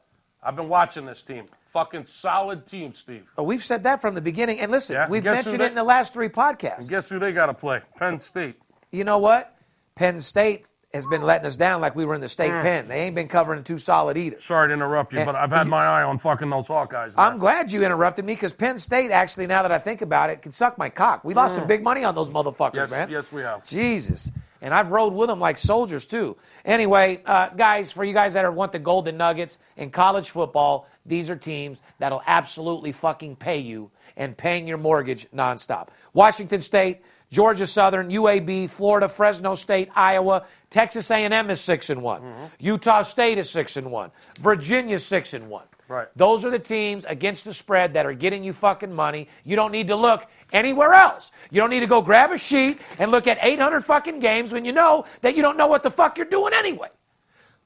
[0.43, 1.45] I've been watching this team.
[1.71, 3.25] Fucking solid team, Steve.
[3.37, 5.69] Oh, We've said that from the beginning, and listen, Yeah, we've who mentioned they- it
[5.69, 6.89] in the last three podcasts.
[6.89, 7.81] Guess who they got to play?
[7.97, 8.59] Penn State.
[8.91, 9.53] You know what?
[9.95, 12.61] Penn State has been letting us down like we were in the state Mm.
[12.63, 12.87] pen.
[12.87, 14.41] They ain't been covering too solid either.
[14.41, 17.13] Sorry to interrupt you, And but I've had my eye on fucking those Hawkeyes.
[17.15, 20.41] I'm glad you interrupted me because Penn State, actually, now that I think about it,
[20.41, 21.23] can suck my cock.
[21.23, 22.75] We lost some big money on those motherfuckers, Mm.
[22.75, 23.09] Yes, man.
[23.11, 23.63] yes, we have.
[23.63, 24.31] Jesus.
[24.61, 26.37] And I've rode with them like soldiers, too.
[26.65, 30.87] Anyway, uh, guys, for you guys that are, want the Golden Nuggets in college football,
[31.05, 35.89] these are teams that'll absolutely fucking pay you and paying your mortgage nonstop.
[36.13, 37.01] Washington State,
[37.31, 42.45] Georgia Southern, UAB, Florida, Fresno State, Iowa, Texas A&M is 6 and one Mm-hmm.
[42.59, 46.07] Utah State is 6 and one Virginia 6 and one Right.
[46.15, 49.27] Those are the teams against the spread that are getting you fucking money.
[49.43, 51.31] You don't need to look anywhere else.
[51.51, 54.65] You don't need to go grab a sheet and look at 800 fucking games when
[54.65, 56.89] you know that you don't know what the fuck you're doing anyway.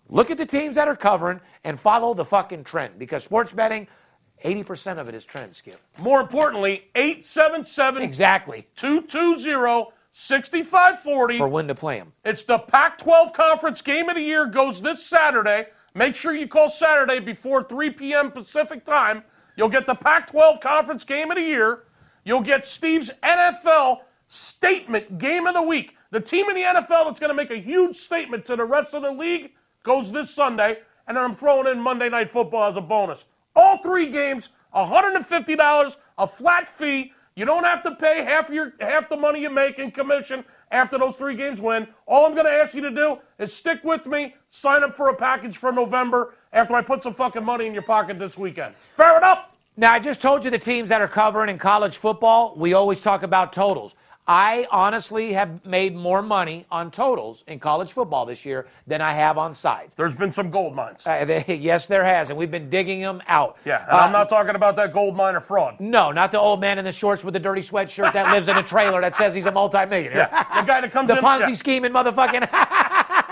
[0.10, 3.88] Look at the teams that are covering and follow the fucking trend because sports betting,
[4.44, 5.80] 80% of it is trend, Skip.
[6.00, 8.68] More importantly, 877 Exactly.
[8.76, 11.38] 220 6540.
[11.40, 12.14] For when to play them.
[12.24, 15.68] It's the Pac 12 Conference Game of the Year goes this Saturday.
[15.96, 18.32] Make sure you call Saturday before 3 p.m.
[18.32, 19.24] Pacific time.
[19.56, 21.84] You'll get the Pac 12 Conference Game of the Year.
[22.24, 25.96] You'll get Steve's NFL Statement Game of the Week.
[26.12, 28.94] The team in the NFL that's going to make a huge statement to the rest
[28.94, 29.52] of the league
[29.84, 30.80] goes this Sunday.
[31.08, 33.26] And then I'm throwing in Monday Night Football as a bonus.
[33.56, 37.14] All three games, $150, a flat fee.
[37.36, 41.00] You don't have to pay half your half the money you make in commission after
[41.00, 41.88] those three games win.
[42.06, 45.10] All I'm going to ask you to do is stick with me, sign up for
[45.10, 48.76] a package for November after I put some fucking money in your pocket this weekend.
[48.96, 49.53] Fair enough?
[49.76, 53.02] Now, I just told you the teams that are covering in college football, we always
[53.02, 53.96] talk about totals.
[54.26, 59.12] I honestly have made more money on totals in college football this year than I
[59.14, 59.96] have on sides.
[59.96, 61.06] There's been some gold mines.
[61.06, 63.58] Uh, they- yes, there has, and we've been digging them out.
[63.66, 65.78] Yeah, and Uh, I'm not talking about that gold mine of fraud.
[65.82, 68.56] No, not the old man in the shorts with the dirty sweatshirt that lives in
[68.56, 70.30] a trailer that says he's a multimillionaire.
[70.32, 71.24] Yeah, the guy that comes the in.
[71.24, 72.48] Ponzi yeah, scheming motherfucking.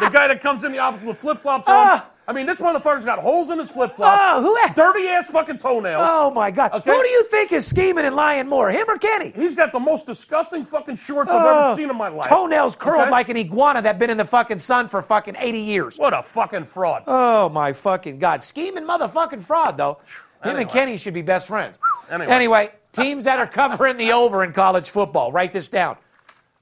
[0.02, 1.74] The guy that comes in the office with flip flops on.
[1.76, 2.08] Ah.
[2.28, 4.18] I mean, this motherfucker's got holes in his flip flops.
[4.22, 6.02] Oh, who had- Dirty ass fucking toenails.
[6.08, 6.72] oh my God!
[6.72, 6.90] Okay.
[6.92, 9.32] Who do you think is scheming and lying more, him or Kenny?
[9.36, 12.30] He's got the most disgusting fucking shorts I've Oh, ever seen in my life.
[12.30, 13.12] Toenails curled Okay?
[13.12, 15.98] like an iguana that been in the fucking sun for fucking 80 years.
[15.98, 17.04] What a fucking fraud.
[17.08, 18.44] Oh my fucking god!
[18.44, 19.98] Scheming motherfucking fraud though.
[20.44, 21.80] Him and Kenny should be best friends.
[22.10, 22.70] Anyway.
[22.94, 25.32] teams that are covering the over in college football.
[25.32, 25.98] Write this down.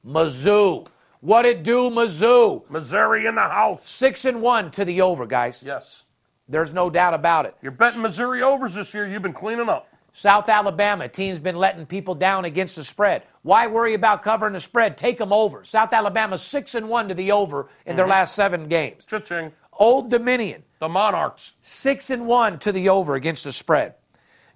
[0.06, 0.88] Mizzou.
[1.22, 2.70] What it do, Mizzou?
[2.70, 3.88] Missouri in the house.
[3.88, 5.64] Six and one to the over, guys.
[5.66, 6.04] Yes.
[6.48, 7.56] There's no doubt about it.
[7.62, 9.06] You're betting Missouri overs this year.
[9.06, 9.88] You've been cleaning up.
[10.14, 13.24] South Alabama, team's been letting people down against the spread.
[13.44, 14.98] Why worry about covering the spread?
[14.98, 15.64] Take them over.
[15.64, 18.12] South Alabama six and one to the over in their mm-hmm.
[18.12, 19.06] last seven games.
[19.06, 19.52] Cha-ching.
[19.74, 21.54] Old Dominion, The Monarchs.
[21.62, 23.94] six and one to the over against the spread.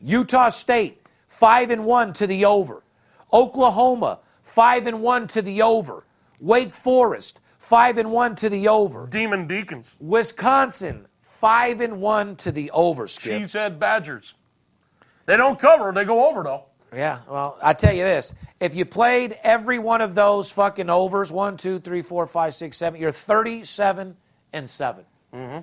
[0.01, 2.83] Utah State, five and one to the over.
[3.31, 6.03] Oklahoma, five and one to the over.
[6.43, 9.07] Wake Forest, five and one to the over.
[9.07, 9.95] Demon Deacons.
[9.99, 13.07] Wisconsin, five and one to the over.
[13.07, 13.43] Skip.
[13.43, 14.33] Cheesehead Badgers.
[15.25, 15.93] They don't cover.
[15.93, 16.65] They go over, though.
[16.93, 21.31] Yeah, well, I tell you this: if you played every one of those fucking overs,
[21.31, 24.17] one, two, three, four, five, six, seven, you're thirty-seven
[24.51, 25.59] and 7 mm-hmm.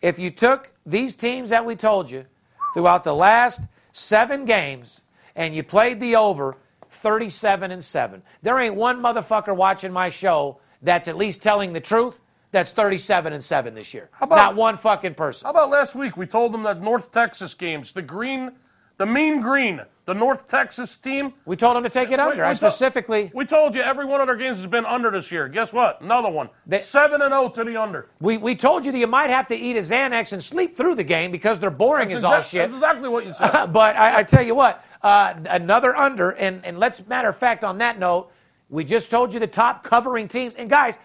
[0.00, 2.24] If you took these teams that we told you
[2.72, 3.62] throughout the last
[3.92, 5.02] seven games
[5.34, 6.56] and you played the over,
[7.00, 11.80] thirty-seven and seven, there ain't one motherfucker watching my show that's at least telling the
[11.80, 12.20] truth.
[12.52, 14.10] That's thirty-seven and seven this year.
[14.20, 15.44] about- Not one fucking person.
[15.46, 16.16] How about last week?
[16.16, 18.52] We told them that North Texas games, the green,
[18.98, 21.32] the mean green, the North Texas team.
[21.44, 22.44] We told them to take it under.
[22.44, 23.30] I we to- specifically.
[23.32, 25.46] We told you every one of their games has been under this year.
[25.46, 26.00] Guess what?
[26.00, 26.48] Another one.
[26.66, 28.08] They- 7 and 0 to the under.
[28.20, 30.96] We, we told you that you might have to eat a Xanax and sleep through
[30.96, 32.62] the game because they're boring as all shit.
[32.62, 33.66] That's exactly what you said.
[33.72, 37.64] but I, I tell you what, uh, another under, and, and let's matter of fact
[37.64, 38.30] on that note,
[38.68, 40.54] we just told you the top covering teams.
[40.54, 40.98] And guys,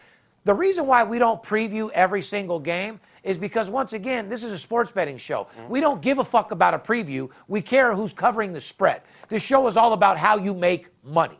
[0.43, 4.51] the reason why we don't preview every single game is because, once again, this is
[4.51, 5.47] a sports betting show.
[5.67, 7.31] We don't give a fuck about a preview.
[7.47, 9.01] We care who's covering the spread.
[9.29, 11.39] This show is all about how you make money.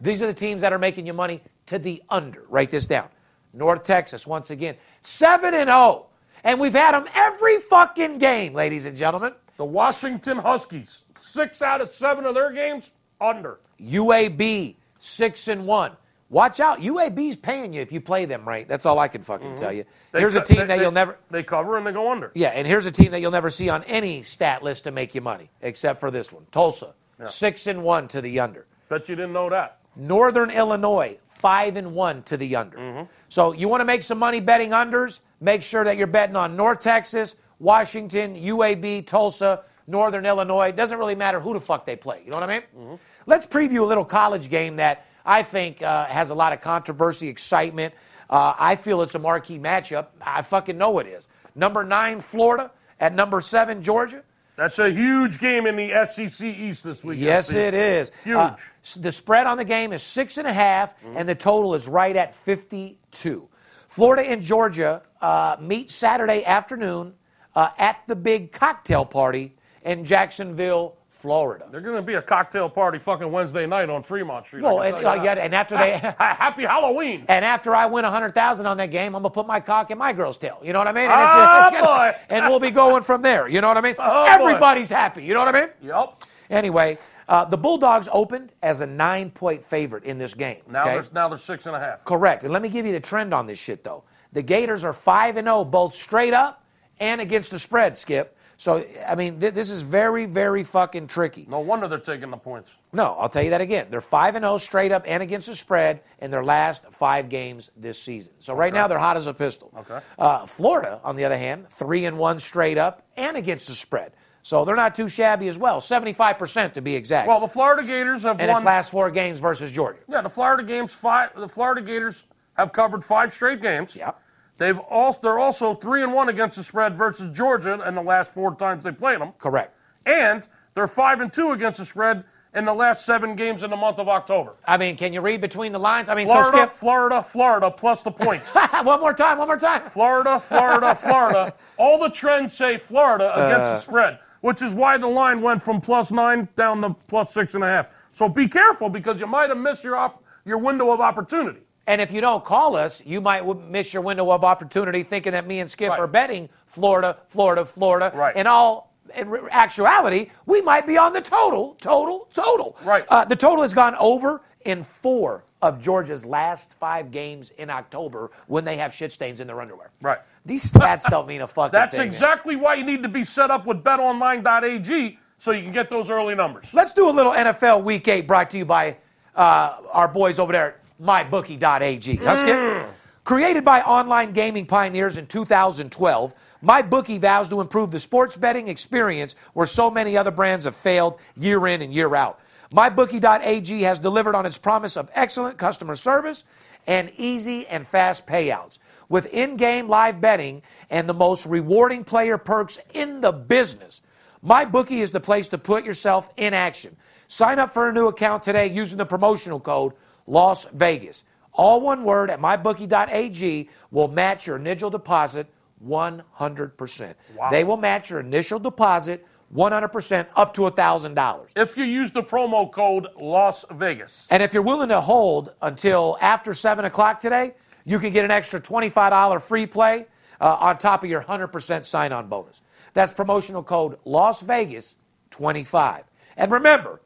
[0.00, 2.44] These are the teams that are making you money to the under.
[2.48, 3.08] Write this down.
[3.52, 6.06] North Texas, once again, 7 and 0.
[6.44, 9.34] And we've had them every fucking game, ladies and gentlemen.
[9.58, 12.90] The Washington Huskies, six out of seven of their games,
[13.20, 13.58] under.
[13.80, 15.92] UAB, 6 and 1.
[16.30, 16.78] Watch out.
[16.78, 18.68] UAB's paying you if you play them right.
[18.68, 19.56] That's all I can fucking mm-hmm.
[19.56, 19.84] tell you.
[20.12, 21.18] They Here's a team they- that they- you'll never.
[21.30, 22.30] They cover and they go under.
[22.36, 25.16] Yeah, and here's a team that you'll never see on any stat list to make
[25.16, 26.94] you money, except for this one Tulsa,
[27.26, 28.64] 6 and 1 to the under.
[28.88, 29.78] Bet you didn't know that.
[29.96, 32.78] Northern Illinois, five and one to the under.
[32.78, 33.02] Mm-hmm.
[33.28, 35.20] So you want to make some money betting unders?
[35.40, 40.68] Make sure that you're betting on North Texas, Washington, UAB, Tulsa, Northern Illinois.
[40.68, 42.22] It doesn't really matter who the fuck they play.
[42.24, 42.98] You know what I mean?
[43.26, 47.28] Let's preview a little college game that I think uh, has a lot of controversy,
[47.28, 47.94] excitement.
[48.30, 50.08] Uh, I feel it's a marquee matchup.
[50.20, 51.28] I fucking know it is.
[51.54, 54.22] Number nine, Florida, at number seven, Georgia.
[54.56, 57.24] That's a huge game in the SEC East this weekend.
[57.24, 58.10] Yes, it is.
[58.24, 58.36] Huge.
[58.36, 58.56] Uh,
[58.96, 62.16] the spread on the game is six and a half, and the total is right
[62.16, 63.48] at 52.
[63.86, 67.14] Florida and Georgia uh, meet Saturday afternoon
[67.54, 71.66] uh, at the big cocktail party in Jacksonville, Florida.
[71.72, 74.62] They're going to be a cocktail party fucking Wednesday night on Fremont Street.
[74.62, 75.98] Well, and, uh, yeah, and after they.
[76.18, 77.24] Happy Halloween.
[77.28, 79.98] And after I win 100000 on that game, I'm going to put my cock in
[79.98, 80.60] my girl's tail.
[80.62, 81.04] You know what I mean?
[81.04, 82.18] And, Ah, it's- boy.
[82.30, 83.48] and we'll be going from there.
[83.48, 83.96] You know what I mean?
[83.98, 84.32] Oh, boy.
[84.32, 85.24] Everybody's happy.
[85.24, 85.70] You know what I mean?
[85.82, 86.14] Yep.
[86.50, 90.62] Anyway, uh, the Bulldogs opened as a nine point favorite in this game.
[90.70, 91.08] Now okay?
[91.12, 92.04] now they're six and a half.
[92.04, 92.44] Correct.
[92.44, 94.04] And let me give you the trend on this shit, though.
[94.32, 96.64] The Gators are 5 and 0, both straight up
[97.00, 98.34] and against the spread, Skip.
[98.60, 101.46] So, I mean, th- this is very, very fucking tricky.
[101.48, 102.72] No wonder they're taking the points.
[102.92, 103.86] No, I'll tell you that again.
[103.88, 107.70] They're 5 and 0 straight up and against the spread in their last five games
[107.76, 108.34] this season.
[108.40, 109.70] So, right now, they're hot as a pistol.
[109.78, 110.00] Okay.
[110.18, 114.12] Uh, Florida, on the other hand, 3 and 1 straight up and against the spread.
[114.42, 115.80] So, they're not too shabby as well.
[115.80, 117.28] 75% to be exact.
[117.28, 118.62] Well, the Florida Gators have and won.
[118.62, 120.00] its last four games versus Georgia.
[120.08, 121.30] yeah, the Florida games five.
[121.36, 122.24] The Florida Gators
[122.56, 123.94] have covered five straight games.
[123.94, 124.12] Yeah.
[124.58, 128.34] They've also they're also three and one against the spread versus Georgia in the last
[128.34, 129.74] four times they played them, Correct.
[130.04, 133.76] and they're five and two against the spread in the last seven games in the
[133.76, 134.54] month of October.
[134.66, 136.08] I mean, can you read between the lines?
[136.08, 136.72] I mean, Florida, so Skip.
[136.72, 138.48] Florida, Florida, plus the points.
[138.82, 139.82] one more time, one more time.
[139.84, 141.54] Florida, Florida, Florida.
[141.76, 143.74] All the trends say Florida against Uh.
[143.74, 147.54] the spread, which is why the line went from plus nine down to plus six
[147.54, 147.86] and a half.
[148.12, 151.60] So be careful because you might have missed your op- your window of opportunity.
[151.88, 155.46] And if you don't call us, you might miss your window of opportunity thinking that
[155.46, 155.98] me and Skip Right.
[155.98, 158.12] are betting Florida, Florida, Florida.
[158.14, 158.36] Right.
[158.36, 162.76] In all in actuality, we might be on the total, total, total.
[162.84, 163.06] Right.
[163.08, 168.30] Uh, the total has gone over in four of Georgia's last five games in October
[168.48, 169.90] when they have shit stains in their underwear.
[170.02, 170.18] Right.
[170.44, 172.00] These stats don't mean a fucking That's thing.
[172.08, 172.08] man.
[172.08, 176.10] exactly why you need to be set up with betonline.ag so you can get those
[176.10, 176.68] early numbers.
[176.74, 178.98] Let's do a little NFL Week 8 brought to you by
[179.34, 182.16] uh, our boys over there mybookie.ag.
[182.16, 182.86] Skip?
[183.24, 186.34] Created by online gaming pioneers in 2012,
[186.64, 191.20] MyBookie vows to improve the sports betting experience where so many other brands have failed
[191.36, 192.40] year in and year out.
[192.72, 196.44] MyBookie.ag has delivered on its promise of excellent customer service
[196.86, 198.78] and easy and fast payouts.
[199.10, 204.00] With in game live betting and the most rewarding player perks in the business,
[204.44, 206.96] MyBookie is the place to put yourself in action.
[207.28, 209.92] Sign up for a new account today using the promotional code
[210.28, 211.24] Las Vegas.
[211.52, 215.48] All one word at mybookie.ag will match your initial deposit
[215.84, 217.14] 100%.
[217.50, 221.46] They will match your initial deposit 100% up to $1,000.
[221.56, 224.26] If you use the promo code Las Vegas.
[224.30, 227.54] And if you're willing to hold until after 7 o'clock today,
[227.84, 230.06] you can get an extra $25 free play
[230.40, 232.60] uh, on top of your 100% sign on bonus.
[232.92, 234.96] That's promotional code Las Vegas
[235.30, 236.04] 25.
[236.36, 237.00] And remember,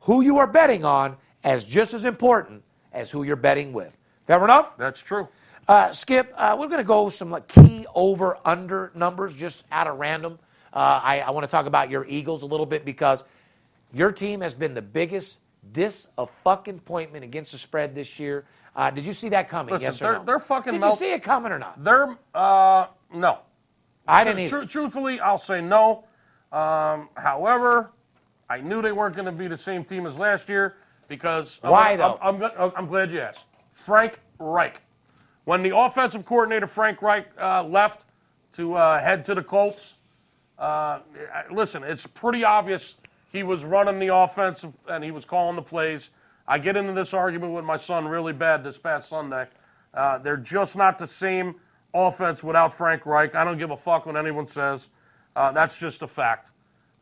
[0.00, 2.62] who you are betting on as just as important
[2.92, 3.96] as who you're betting with.
[4.26, 4.76] Fair enough?
[4.76, 5.28] That's true.
[5.66, 9.64] Uh, Skip, uh, we're going to go with some like, key over under numbers just
[9.70, 10.38] out of random.
[10.72, 13.24] Uh, I, I want to talk about your Eagles a little bit because
[13.92, 15.40] your team has been the biggest
[15.72, 18.44] disappointment against the spread this year.
[18.76, 19.72] Uh, did you see that coming?
[19.74, 20.24] Listen, yes or they're- no?
[20.24, 21.82] they're fucking Did melt- you see it coming or not?
[21.82, 23.38] They're uh no.
[24.06, 24.58] I didn't either.
[24.60, 26.04] Tru- truthfully, I'll say no.
[26.52, 27.90] Um, however,
[28.48, 30.76] I knew they weren't going to be the same team as last year
[31.08, 32.18] because Why, I'm, though?
[32.22, 33.44] I'm, I'm, I'm glad you asked.
[33.72, 34.80] Frank Reich,
[35.44, 38.04] when the offensive coordinator Frank Reich uh, left
[38.52, 39.94] to uh, head to the Colts,
[40.58, 41.00] uh,
[41.50, 42.96] listen, it's pretty obvious
[43.32, 46.10] he was running the offense and he was calling the plays.
[46.46, 49.46] I get into this argument with my son really bad this past Sunday.
[49.92, 51.56] Uh, they're just not the same
[51.94, 53.34] offense without Frank Reich.
[53.34, 54.88] I don't give a fuck what anyone says.
[55.36, 56.50] Uh, that's just a fact.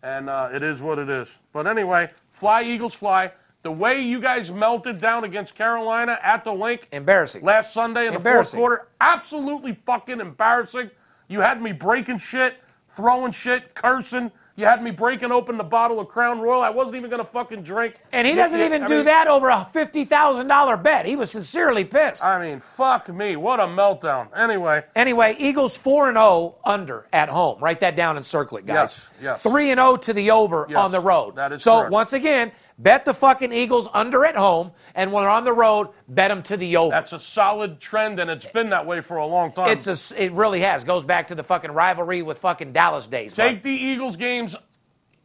[0.03, 1.33] And uh, it is what it is.
[1.53, 3.33] But anyway, fly, Eagles, fly.
[3.67, 7.43] The way you guys melted down against Carolina at the Linc Embarrassing.
[7.43, 10.89] last Sunday in the fourth quarter, absolutely fucking embarrassing.
[11.27, 12.55] You had me breaking shit,
[12.95, 14.31] throwing shit, cursing.
[14.55, 16.63] You had me breaking open the bottle of Crown Royal.
[16.63, 17.97] I wasn't even going to fucking drink.
[18.13, 21.05] And he doesn't even I do mean- that over a $50,000 bet.
[21.05, 22.25] He was sincerely pissed.
[22.25, 23.35] I mean, fuck me.
[23.35, 24.29] What a meltdown.
[24.35, 27.59] Anyway, Anyway, Eagles 4 and 0 under at home.
[27.61, 28.95] Write that down and circle it, guys.
[29.21, 29.43] Yes, yes.
[29.43, 31.35] 3 and 0 to the over Yes, on the road.
[31.35, 31.91] that is so correct.
[31.93, 35.89] once again, bet the fucking Eagles under at home and when they're on the road,
[36.09, 36.91] bet them to the over.
[36.91, 39.69] that's a solid trend, and it's been that way for a long time.
[39.69, 43.35] it's a it really has goes back to the fucking rivalry with fucking Dallas days.
[43.35, 43.43] bud.
[43.43, 44.57] Take the Eagles games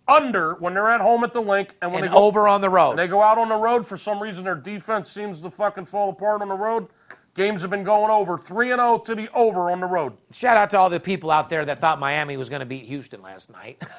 [0.08, 2.62] under when they're at home at the Linc, and when and they go over on
[2.62, 2.98] the road.
[2.98, 6.10] they go out on the road, for some reason their defense seems to fucking fall
[6.10, 6.88] apart on the road.
[7.34, 10.14] Games have been going over three and zero to the over on the road.
[10.34, 12.84] Shout out to all the people out there that thought Miami was going to beat
[12.86, 13.82] Houston last night.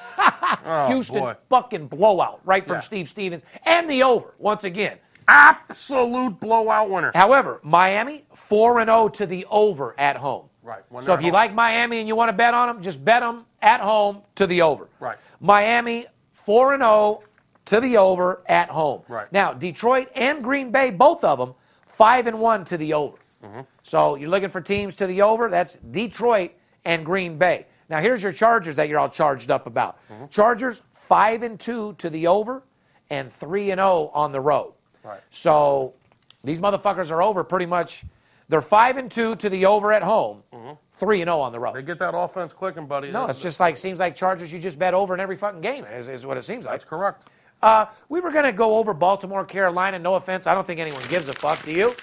[0.65, 1.35] Oh, Houston Oh, boy.
[1.49, 2.79] fucking blowout right from Yeah.
[2.81, 4.97] Steve Stevens and the over once again.
[5.27, 7.11] Absolute blowout winner.
[7.13, 10.45] However, Miami 4 and 0 to the over at home.
[10.61, 11.33] Right, So if you home.
[11.33, 14.47] like Miami and you want to bet on them, just bet them at home to
[14.47, 14.87] the over.
[15.01, 15.17] Right.
[15.41, 17.23] Miami 4 and 0
[17.65, 19.01] to the over at home.
[19.09, 19.29] Right.
[19.33, 21.55] Now, Detroit and Green Bay, both of them
[21.87, 23.17] 5 and 1 to the over.
[23.43, 23.61] Mm-hmm.
[23.83, 26.51] So you're looking for teams to the over, that's Detroit
[26.85, 27.65] and Green Bay.
[27.89, 29.99] Now here's your Chargers that you're all charged up about.
[30.11, 30.27] Mm-hmm.
[30.27, 32.63] Chargers 5 and 2 to the over
[33.09, 34.73] and 3 and 0 on the road.
[35.03, 35.19] Right.
[35.29, 35.93] So
[36.43, 38.03] these motherfuckers are over pretty much.
[38.49, 40.73] They're five and two to the over at home, mm-hmm.
[40.91, 41.75] three and zero on the Mm-hmm.
[41.75, 43.09] They get that offense clicking, buddy.
[43.09, 44.51] No, it's just like seems like Chargers.
[44.51, 45.85] You just bet over in every fucking game.
[45.85, 46.73] Is, is what it seems like.
[46.73, 47.29] that's correct.
[47.61, 49.97] Uh, we were gonna go over Baltimore, Carolina.
[49.97, 51.63] No offense, I don't think anyone gives a fuck.
[51.63, 51.93] Do you?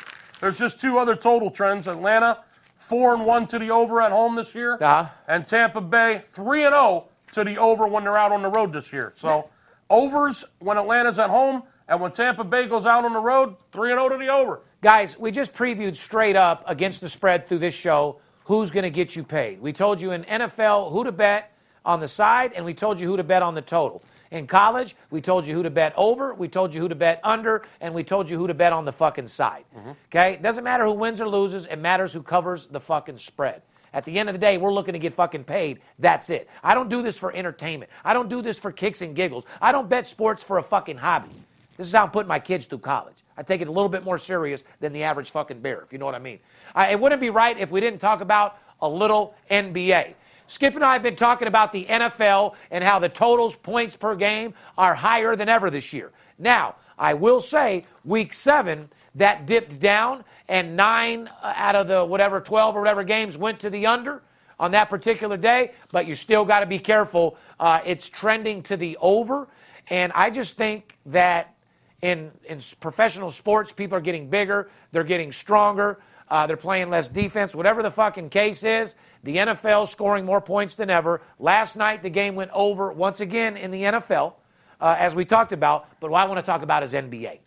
[0.40, 1.86] There's just two other total trends.
[1.88, 2.38] Atlanta,
[2.78, 5.06] four and one to the over at home this year, Uh-huh.
[5.28, 8.72] and Tampa Bay, three and zero to the over when they're out on the road
[8.72, 9.12] this year.
[9.16, 9.48] So,
[9.88, 13.90] overs when Atlanta's at home, and when Tampa Bay goes out on the road, three
[13.92, 14.60] and zero to the over.
[14.82, 18.90] Guys, we just previewed straight up against the spread through this show who's going to
[18.90, 19.60] get you paid.
[19.60, 21.52] We told you in NFL who to bet
[21.84, 24.02] on the side, and we told you who to bet on the total.
[24.30, 27.20] In college, we told you who to bet over, we told you who to bet
[27.24, 29.64] under, and we told you who to bet on the fucking side.
[30.06, 30.34] Okay?
[30.34, 33.62] It doesn't matter who wins or loses, it matters who covers the fucking spread.
[33.92, 35.80] At the end of the day, we're looking to get fucking paid.
[35.98, 36.48] That's it.
[36.62, 37.90] I don't do this for entertainment.
[38.04, 39.46] I don't do this for kicks and giggles.
[39.60, 41.30] I don't bet sports for a fucking hobby.
[41.76, 43.16] This is how I'm putting my kids through college.
[43.36, 45.98] I take it a little bit more serious than the average fucking bear, if you
[45.98, 46.38] know what I mean.
[46.72, 50.14] I, it wouldn't be right if we didn't talk about a little NBA.
[50.50, 54.16] Skip and I have been talking about the NFL and how the totals, points per
[54.16, 56.10] game, are higher than ever this year.
[56.40, 62.04] Now, I will say, week seven, that dipped down, and nine uh, out of the
[62.04, 64.22] whatever, 12 or whatever games went to the under
[64.58, 67.36] on that particular day, but you still got to be careful.
[67.60, 69.46] Uh, it's trending to the over,
[69.86, 71.54] and I just think that
[72.02, 77.08] in, in professional sports, people are getting bigger, they're getting stronger, uh, they're playing less
[77.08, 77.54] defense.
[77.54, 81.20] Whatever the fucking case is, the NFL scoring more points than ever.
[81.38, 84.34] Last night, the game went over once again in the NFL,
[84.80, 87.40] uh, as we talked about, but what I want to talk about is NBA.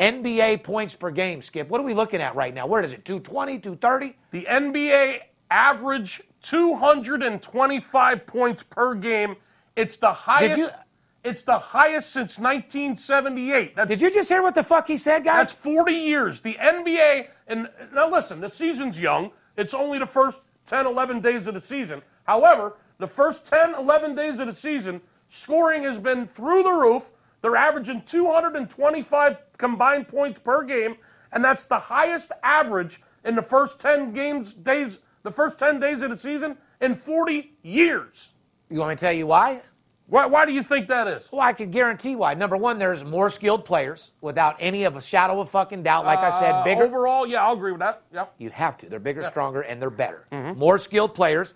[0.00, 1.68] NBA points per game, Skip.
[1.68, 2.66] What are we looking at right now?
[2.66, 3.04] Where is it?
[3.04, 4.16] 220, 230?
[4.30, 5.18] The NBA
[5.50, 9.36] average 225 points per game.
[9.76, 10.58] It's the highest.
[10.58, 10.68] you-
[11.24, 13.74] It's the highest since 1978.
[13.76, 15.48] That's Did you just hear what the fuck he said, guys?
[15.48, 16.40] That's 40 years.
[16.42, 19.32] The NBA, and now listen, the season's young.
[19.56, 22.02] It's only the first 10, 11 days of the season.
[22.24, 27.10] However, the first 10, 11 days of the season, scoring has been through the roof.
[27.40, 30.96] They're averaging 225 combined points per game,
[31.32, 36.02] and that's the highest average in the first 10 games, days, the first 10 days
[36.02, 38.30] of the season in 40 years.
[38.70, 39.62] You want me to tell you why?
[40.08, 41.28] Why, why do you think that is?
[41.30, 42.32] Well, I can guarantee why.
[42.34, 46.06] Number one, there's more skilled players without any of a shadow of fucking doubt.
[46.06, 46.84] Like I said, Uh, bigger.
[46.84, 48.02] Overall, yeah, I'll agree with that.
[48.14, 48.34] Yep.
[48.38, 48.88] You have to.
[48.88, 50.24] They're bigger, stronger, and they're better.
[50.32, 50.58] Mm-hmm.
[50.58, 51.52] More skilled players.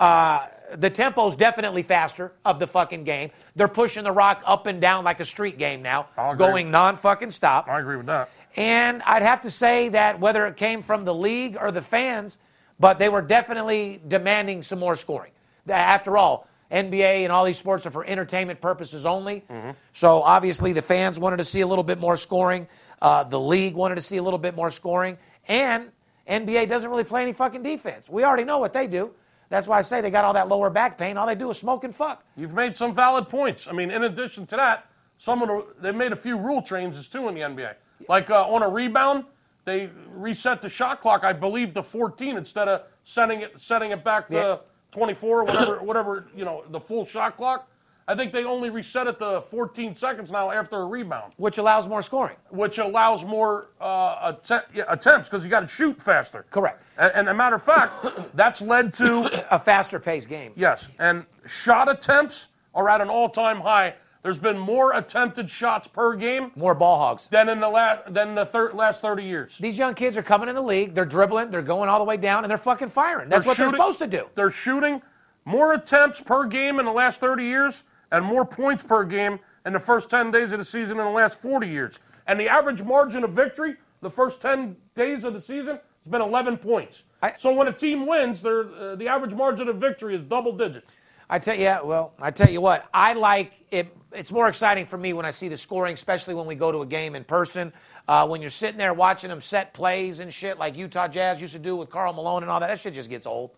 [0.00, 3.30] Uh, the tempo's definitely faster of the fucking game.
[3.54, 6.06] They're pushing the rock up and down like a street game now,
[6.38, 7.68] going non fucking stop.
[7.68, 8.30] I agree with that.
[8.56, 12.38] And I'd have to say that whether it came from the league or the fans,
[12.80, 15.30] but they were definitely demanding some more scoring.
[15.68, 19.44] After all, NBA and all these sports are for entertainment purposes only.
[19.92, 22.66] So obviously the fans wanted to see a little bit more scoring.
[23.00, 25.18] Uh, the league wanted to see a little bit more scoring.
[25.48, 25.90] And
[26.28, 28.08] NBA doesn't really play any fucking defense.
[28.08, 29.12] We already know what they do.
[29.50, 31.18] That's why I say they got all that lower back pain.
[31.18, 32.24] All they do is smoke and fuck.
[32.36, 33.66] You've made some valid points.
[33.68, 34.86] I mean, in addition to that,
[35.18, 37.74] some of the they made a few rule changes too in the NBA.
[38.08, 39.24] Like uh, on a rebound,
[39.66, 44.02] they reset the shot clock, I believe, to 14 instead of setting it setting it
[44.02, 44.56] back to Yeah.
[45.02, 47.68] 24, whatever, whatever you know, the full shot clock.
[48.08, 51.86] I think they only reset it to 14 seconds now after a rebound, Which allows
[51.86, 52.36] more scoring.
[52.50, 56.44] which allows more uh, att- yeah, attempts because you got to shoot faster.
[56.50, 56.82] Correct.
[56.98, 57.92] And, and a matter of fact,
[58.34, 60.52] that's led to A faster paced game.
[60.56, 63.94] yes, and shot attempts are at an all-time high.
[64.22, 67.26] There's been more attempted shots per game More ball hogs.
[67.26, 69.56] than in the last than the thir- last 30 years.
[69.58, 70.94] These young kids are coming in the league.
[70.94, 71.50] They're dribbling.
[71.50, 73.28] They're going all the way down, and they're fucking firing.
[73.28, 74.28] That's what shooting- they're supposed to do.
[74.36, 75.02] They're shooting
[75.44, 79.72] more attempts per game in the last 30 years and more points per game in
[79.72, 81.98] the first 10 days of the season in the last 40 years.
[82.28, 86.20] And the average margin of victory the first 10 days of the season has been
[86.22, 87.02] 11 points.
[87.22, 90.52] I- so when a team wins, they're, uh, the average margin of victory is double
[90.52, 90.96] digits.
[91.30, 93.96] I tell you, yeah, well, I tell you what, I like it.
[94.12, 96.82] It's more exciting for me when I see the scoring, especially when we go to
[96.82, 97.72] a game in person.
[98.06, 101.54] Uh, when you're sitting there watching them set plays and shit like Utah Jazz used
[101.54, 103.52] to do with Karl Malone and all that, that shit just gets old.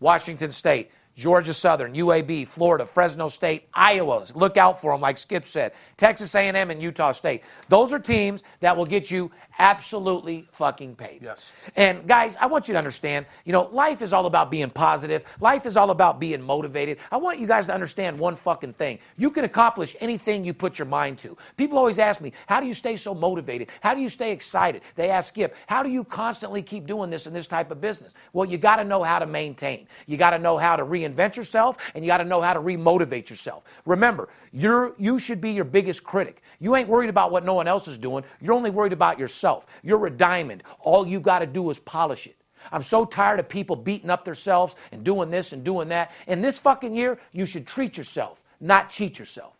[0.00, 4.24] Washington State, Georgia Southern, UAB, Florida, Fresno State, Iowa.
[4.34, 5.72] Look out for them, like Skip said.
[5.98, 7.42] Texas A&M and Utah State.
[7.68, 11.20] Those are teams that will get you absolutely fucking paid.
[11.22, 11.44] Yes.
[11.76, 15.24] And guys, I want you to understand, you know, life is all about being positive.
[15.40, 16.98] Life is all about being motivated.
[17.10, 18.98] I want you guys to understand one fucking thing.
[19.16, 21.36] You can accomplish anything you put your mind to.
[21.56, 23.68] People always ask me, how do you stay so motivated?
[23.80, 24.82] How do you stay excited?
[24.94, 28.14] They ask Skip, how do you constantly keep doing this in this type of business?
[28.32, 29.86] Well, you got to know how to maintain.
[30.06, 32.60] You got to know how to reinvent yourself and you got to know how to
[32.60, 33.64] remotivate yourself.
[33.84, 36.42] Remember, you're you should be your biggest critic.
[36.60, 38.24] You ain't worried about what no one else is doing.
[38.40, 39.45] You're only worried about yourself.
[39.82, 40.62] You're a diamond.
[40.80, 42.36] All you got to do is polish it.
[42.72, 46.12] I'm so tired of people beating up themselves and doing this and doing that.
[46.26, 49.52] In this fucking year, you should treat yourself, not cheat yourself.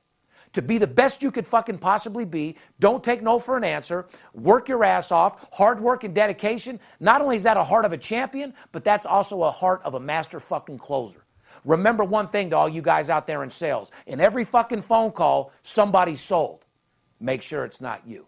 [0.55, 4.07] To be the best you could fucking possibly be, don't take no for an answer.
[4.32, 5.47] Work your ass off.
[5.53, 6.80] Hard work and dedication.
[6.99, 9.95] Not only is that a heart of a champion, but that's also a heart of
[9.95, 11.24] a master fucking closer.
[11.64, 13.91] Remember one thing to all you guys out there in sales.
[14.07, 16.64] In every fucking phone call, somebody's sold.
[17.20, 18.26] Make sure it's not you.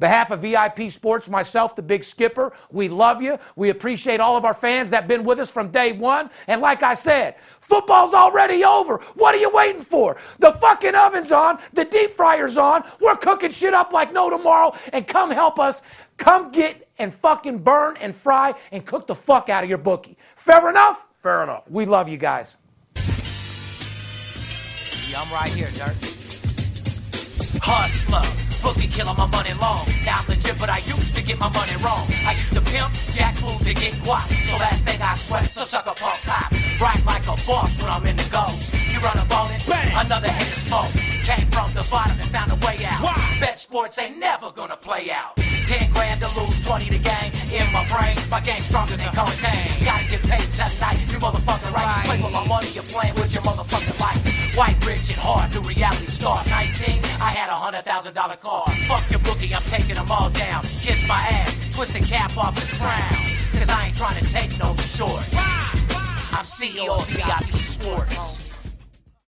[0.00, 3.38] Behalf of VIP Sports, myself, the big skipper, we love you.
[3.54, 6.30] We appreciate all of our fans that have been with us from day one.
[6.48, 8.96] And like I said, football's already over.
[9.14, 10.16] What are you waiting for?
[10.38, 12.82] The fucking oven's on, the deep fryer's on.
[13.00, 14.74] We're cooking shit up like no tomorrow.
[14.92, 15.82] And come help us.
[16.16, 20.18] Come get and fucking burn and fry and cook the fuck out of your bookie.
[20.36, 21.06] Fair enough?
[21.22, 21.68] Fair enough.
[21.70, 22.56] We love you guys.
[25.08, 25.96] Yeah, I'm right here, Dirt.
[27.62, 28.22] Hustler,
[28.62, 29.84] bookie killer, my money long.
[30.04, 32.04] Now I'm legit, but I used to get my money wrong.
[32.24, 34.26] I used to pimp, jack fools to get guap.
[34.48, 36.52] So last thing I sweat, so suck a punk cop.
[36.80, 38.74] Right like a boss when I'm in the ghost.
[38.92, 40.92] You run up on it, another head of smoke.
[41.24, 43.02] Came from the bottom and found a way out.
[43.02, 43.36] Why?
[43.40, 45.36] Bet sports ain't never gonna play out.
[45.36, 47.39] 10 grand to lose, 20 to gain.
[47.50, 49.84] In my brain, my game's stronger than cocaine.
[49.84, 52.04] Gotta get paid tonight, you motherfucker right.
[52.06, 54.22] Play with my money, you're playing with your motherfucking life.
[54.56, 56.38] White, rich, and hard, new reality star.
[56.46, 58.70] 19, I had a hundred thousand dollar car.
[58.86, 60.62] Fuck your bookie, I'm taking them all down.
[60.62, 63.18] Kiss my ass, twist the cap off the crown.
[63.58, 65.34] Cause I ain't trying to take no shorts.
[66.30, 68.49] I'm CEO of VIP Sports.